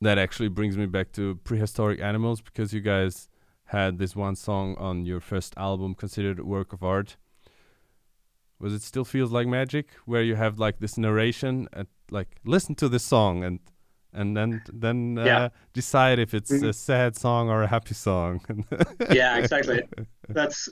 that 0.00 0.16
actually 0.18 0.48
brings 0.48 0.76
me 0.76 0.86
back 0.86 1.10
to 1.12 1.34
prehistoric 1.42 2.00
animals 2.00 2.40
because 2.40 2.72
you 2.72 2.80
guys 2.80 3.28
had 3.66 3.98
this 3.98 4.14
one 4.14 4.36
song 4.36 4.76
on 4.78 5.04
your 5.06 5.20
first 5.20 5.54
album 5.56 5.94
considered 5.94 6.38
a 6.38 6.44
work 6.44 6.72
of 6.72 6.82
art. 6.82 7.16
Was 8.58 8.72
it 8.72 8.82
still 8.82 9.04
feels 9.04 9.32
like 9.32 9.46
magic, 9.46 9.88
where 10.06 10.22
you 10.22 10.36
have 10.36 10.58
like 10.58 10.78
this 10.78 10.96
narration 10.96 11.68
and 11.72 11.88
like 12.10 12.36
listen 12.44 12.74
to 12.76 12.88
this 12.88 13.02
song 13.02 13.44
and 13.44 13.60
and 14.12 14.36
then 14.36 14.62
then 14.72 15.18
uh, 15.18 15.24
yeah. 15.24 15.48
decide 15.72 16.18
if 16.18 16.32
it's 16.32 16.50
mm-hmm. 16.50 16.68
a 16.68 16.72
sad 16.72 17.16
song 17.16 17.50
or 17.50 17.62
a 17.62 17.66
happy 17.66 17.94
song. 17.94 18.40
yeah, 19.10 19.36
exactly. 19.36 19.82
That's 20.28 20.68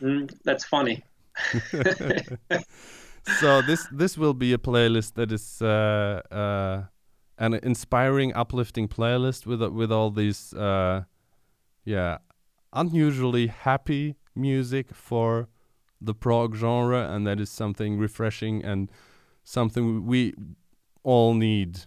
mm, 0.00 0.32
that's 0.44 0.64
funny. 0.64 1.04
so 3.40 3.62
this 3.62 3.86
this 3.92 4.16
will 4.16 4.34
be 4.34 4.52
a 4.52 4.58
playlist 4.58 5.14
that 5.14 5.30
is 5.30 5.60
uh, 5.60 6.22
uh, 6.30 6.84
an 7.38 7.54
inspiring, 7.62 8.32
uplifting 8.34 8.88
playlist 8.88 9.46
with 9.46 9.62
with 9.62 9.92
all 9.92 10.10
these 10.10 10.54
uh, 10.54 11.02
yeah, 11.84 12.18
unusually 12.72 13.48
happy 13.48 14.16
music 14.34 14.94
for 14.94 15.48
the 16.00 16.14
prog 16.14 16.56
genre, 16.56 17.12
and 17.12 17.26
that 17.26 17.40
is 17.40 17.50
something 17.50 17.98
refreshing 17.98 18.64
and 18.64 18.90
something 19.44 20.06
we 20.06 20.34
all 21.02 21.34
need 21.34 21.80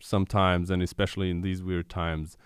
sometimes, 0.00 0.70
and 0.70 0.82
especially 0.82 1.30
in 1.30 1.42
these 1.42 1.62
weird 1.62 1.88
times. 1.88 2.36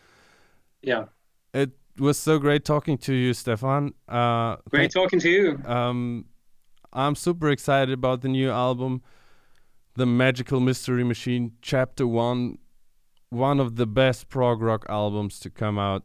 Yeah. 0.82 1.06
It 1.54 1.70
was 1.98 2.18
so 2.18 2.38
great 2.38 2.64
talking 2.64 2.98
to 2.98 3.14
you, 3.14 3.32
Stefan. 3.32 3.94
Uh, 4.08 4.56
great 4.68 4.90
talking 4.90 5.18
to 5.20 5.30
you. 5.30 5.60
Um, 5.64 6.26
I'm 6.92 7.14
super 7.14 7.50
excited 7.50 7.92
about 7.92 8.20
the 8.20 8.28
new 8.28 8.50
album, 8.50 9.02
The 9.94 10.06
Magical 10.06 10.60
Mystery 10.60 11.04
Machine, 11.04 11.52
Chapter 11.62 12.06
1 12.06 12.58
one 13.30 13.60
of 13.60 13.76
the 13.76 13.86
best 13.86 14.28
prog 14.28 14.60
rock 14.62 14.86
albums 14.88 15.38
to 15.40 15.50
come 15.50 15.78
out 15.78 16.04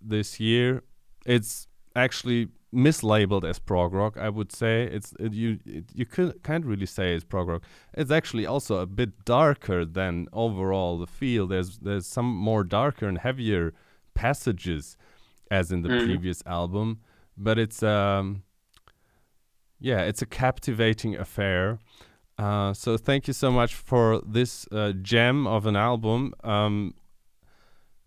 this 0.00 0.40
year. 0.40 0.82
It's 1.24 1.66
actually 1.94 2.48
mislabeled 2.74 3.44
as 3.44 3.58
prog 3.58 3.92
rock. 3.92 4.16
I 4.18 4.28
would 4.28 4.52
say 4.52 4.82
it's 4.84 5.14
it, 5.18 5.32
you 5.32 5.58
it, 5.64 5.84
you 5.94 6.04
could, 6.04 6.42
can't 6.42 6.64
really 6.66 6.86
say 6.86 7.14
it's 7.14 7.24
prog 7.24 7.48
rock. 7.48 7.62
It's 7.94 8.10
actually 8.10 8.46
also 8.46 8.78
a 8.78 8.86
bit 8.86 9.24
darker 9.24 9.84
than 9.84 10.28
overall 10.32 10.98
the 10.98 11.06
feel. 11.06 11.46
There's 11.46 11.78
there's 11.78 12.06
some 12.06 12.26
more 12.26 12.64
darker 12.64 13.06
and 13.08 13.18
heavier 13.18 13.72
passages 14.14 14.96
as 15.50 15.70
in 15.70 15.82
the 15.82 15.88
Mhm. 15.90 16.04
previous 16.04 16.42
album, 16.46 17.00
but 17.36 17.58
it's 17.58 17.82
um 17.82 18.42
yeah, 19.78 20.00
it's 20.02 20.22
a 20.22 20.26
captivating 20.26 21.16
affair. 21.16 21.78
Uh, 22.38 22.72
so 22.74 22.96
thank 22.96 23.26
you 23.26 23.32
so 23.32 23.50
much 23.50 23.74
for 23.74 24.20
this 24.26 24.66
uh, 24.70 24.92
gem 24.92 25.46
of 25.46 25.66
an 25.66 25.76
album. 25.76 26.34
Um, 26.44 26.94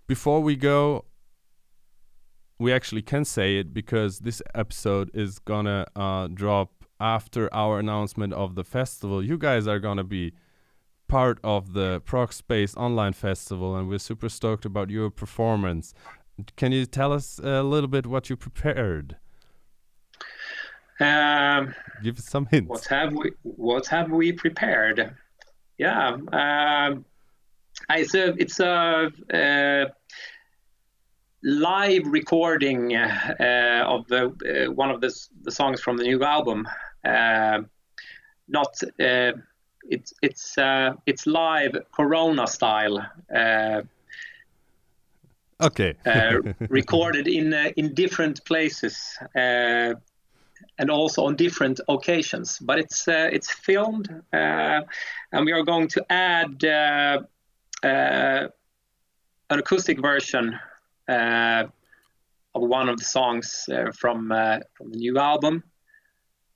before 0.07 0.41
we 0.41 0.55
go, 0.55 1.05
we 2.59 2.71
actually 2.71 3.01
can 3.01 3.25
say 3.25 3.57
it 3.57 3.73
because 3.73 4.19
this 4.19 4.41
episode 4.53 5.09
is 5.13 5.39
gonna 5.39 5.87
uh, 5.95 6.27
drop 6.27 6.85
after 6.99 7.51
our 7.53 7.79
announcement 7.79 8.33
of 8.33 8.55
the 8.55 8.63
festival. 8.63 9.23
You 9.23 9.37
guys 9.37 9.67
are 9.67 9.79
gonna 9.79 10.03
be 10.03 10.33
part 11.07 11.39
of 11.43 11.73
the 11.73 12.01
Prog 12.01 12.33
Space 12.33 12.75
Online 12.75 13.13
Festival, 13.13 13.75
and 13.75 13.87
we're 13.87 13.99
super 13.99 14.29
stoked 14.29 14.65
about 14.65 14.89
your 14.89 15.09
performance. 15.09 15.93
Can 16.55 16.71
you 16.71 16.85
tell 16.85 17.11
us 17.13 17.39
a 17.41 17.63
little 17.63 17.87
bit 17.89 18.05
what 18.05 18.29
you 18.29 18.35
prepared? 18.35 19.17
Um, 20.99 21.73
Give 22.03 22.19
some 22.19 22.45
hints. 22.51 22.69
what 22.69 22.85
have 22.85 23.13
we 23.13 23.31
what 23.43 23.87
have 23.87 24.11
we 24.11 24.31
prepared? 24.33 25.15
Yeah, 25.77 26.17
um, 26.33 27.05
it's 27.89 28.13
a 28.15 28.33
it's 28.37 28.59
a, 28.59 29.09
uh 29.33 29.85
live 31.41 32.05
recording 32.05 32.95
uh, 32.95 33.83
of 33.87 34.05
the 34.07 34.67
uh, 34.67 34.71
one 34.73 34.91
of 34.91 34.99
the 34.99 35.13
the 35.43 35.51
songs 35.51 35.79
from 35.81 35.95
the 35.97 36.03
new 36.03 36.21
album. 36.23 36.67
Uh, 37.05 37.61
not 38.49 38.75
uh, 38.99 39.31
it's 39.89 40.13
it's 40.21 40.57
uh, 40.57 40.93
it's 41.05 41.25
live 41.25 41.77
Corona 41.95 42.45
style. 42.47 43.05
Uh, 43.33 43.81
Okay. 45.61 45.93
uh, 46.05 46.37
recorded 46.69 47.27
in 47.27 47.53
uh, 47.53 47.69
in 47.75 47.93
different 47.93 48.43
places 48.45 49.17
uh, 49.35 49.93
and 50.79 50.89
also 50.89 51.25
on 51.25 51.35
different 51.35 51.79
occasions. 51.87 52.59
But 52.59 52.79
it's 52.79 53.07
uh, 53.07 53.29
it's 53.31 53.51
filmed, 53.51 54.09
uh, 54.33 54.81
and 55.31 55.45
we 55.45 55.51
are 55.51 55.63
going 55.63 55.87
to 55.89 56.01
add 56.09 56.63
uh, 56.63 57.19
uh, 57.87 58.47
an 59.49 59.59
acoustic 59.59 59.99
version 60.01 60.57
uh, 61.07 61.63
of 62.55 62.61
one 62.61 62.89
of 62.89 62.97
the 62.97 63.05
songs 63.05 63.69
uh, 63.71 63.91
from 63.91 64.31
uh, 64.31 64.59
from 64.73 64.91
the 64.91 64.97
new 64.97 65.17
album. 65.19 65.63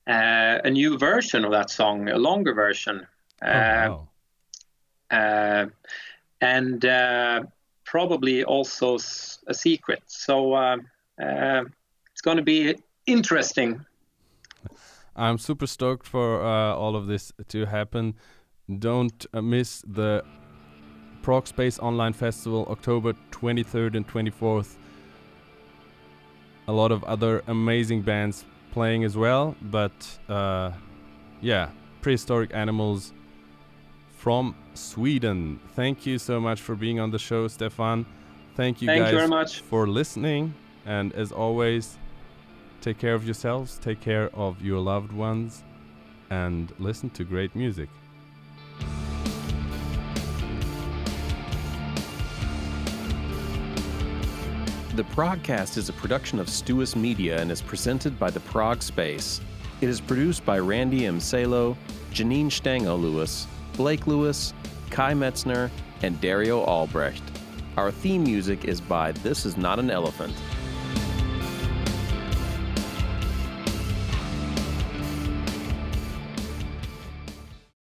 Uh, 0.06 0.60
a 0.64 0.70
new 0.70 0.98
version 0.98 1.44
of 1.44 1.50
that 1.52 1.70
song, 1.70 2.08
a 2.08 2.18
longer 2.18 2.54
version. 2.54 3.06
Oh, 3.42 3.48
Uh, 3.48 3.88
wow. 3.88 4.08
uh, 5.10 5.66
and 6.40 6.84
uh, 6.84 7.42
probably 7.84 8.44
also 8.44 8.98
a 9.46 9.54
secret. 9.54 10.02
So 10.06 10.52
uh, 10.52 10.76
uh, 11.18 11.64
it's 12.12 12.20
going 12.22 12.36
to 12.36 12.42
be 12.42 12.74
interesting. 13.06 13.86
I'm 15.16 15.38
super 15.38 15.66
stoked 15.66 16.06
for 16.06 16.42
uh, 16.42 16.74
all 16.74 16.96
of 16.96 17.06
this 17.06 17.32
to 17.48 17.66
happen. 17.66 18.14
Don't 18.78 19.26
uh, 19.32 19.42
miss 19.42 19.82
the 19.86 20.24
Prog 21.22 21.46
Space 21.46 21.78
Online 21.78 22.12
Festival, 22.12 22.66
October 22.70 23.14
23rd 23.30 23.96
and 23.96 24.08
24th. 24.08 24.76
A 26.66 26.72
lot 26.72 26.92
of 26.92 27.04
other 27.04 27.42
amazing 27.46 28.02
bands 28.02 28.44
playing 28.72 29.04
as 29.04 29.16
well, 29.16 29.54
but 29.62 30.18
uh, 30.28 30.72
yeah, 31.40 31.70
prehistoric 32.00 32.50
animals 32.54 33.12
from 34.16 34.56
Sweden. 34.74 35.60
Thank 35.74 36.06
you 36.06 36.18
so 36.18 36.40
much 36.40 36.60
for 36.60 36.74
being 36.74 36.98
on 36.98 37.10
the 37.10 37.18
show, 37.18 37.46
Stefan. 37.48 38.06
Thank 38.56 38.82
you 38.82 38.86
Thank 38.86 38.98
you 38.98 39.04
guys 39.04 39.14
very 39.14 39.28
much. 39.28 39.60
for 39.60 39.86
listening, 39.86 40.54
and 40.86 41.12
as 41.12 41.32
always, 41.32 41.98
take 42.84 42.98
care 42.98 43.14
of 43.14 43.24
yourselves, 43.24 43.78
take 43.78 43.98
care 44.02 44.28
of 44.34 44.60
your 44.60 44.78
loved 44.78 45.10
ones, 45.10 45.64
and 46.28 46.70
listen 46.78 47.08
to 47.08 47.24
great 47.24 47.56
music. 47.56 47.88
The 54.94 55.02
Progcast 55.04 55.78
is 55.78 55.88
a 55.88 55.94
production 55.94 56.38
of 56.38 56.48
Stuus 56.48 56.94
Media 56.94 57.40
and 57.40 57.50
is 57.50 57.62
presented 57.62 58.18
by 58.18 58.30
the 58.30 58.40
Prog 58.40 58.82
Space. 58.82 59.40
It 59.80 59.88
is 59.88 59.98
produced 59.98 60.44
by 60.44 60.58
Randy 60.58 61.06
M. 61.06 61.20
Salo, 61.20 61.78
Janine 62.12 62.52
Stango 62.52 62.96
Lewis, 62.96 63.46
Blake 63.78 64.06
Lewis, 64.06 64.52
Kai 64.90 65.14
Metzner, 65.14 65.70
and 66.02 66.20
Dario 66.20 66.62
Albrecht. 66.64 67.22
Our 67.78 67.90
theme 67.90 68.24
music 68.24 68.66
is 68.66 68.78
by 68.78 69.12
This 69.12 69.46
Is 69.46 69.56
Not 69.56 69.78
an 69.78 69.90
Elephant. 69.90 70.34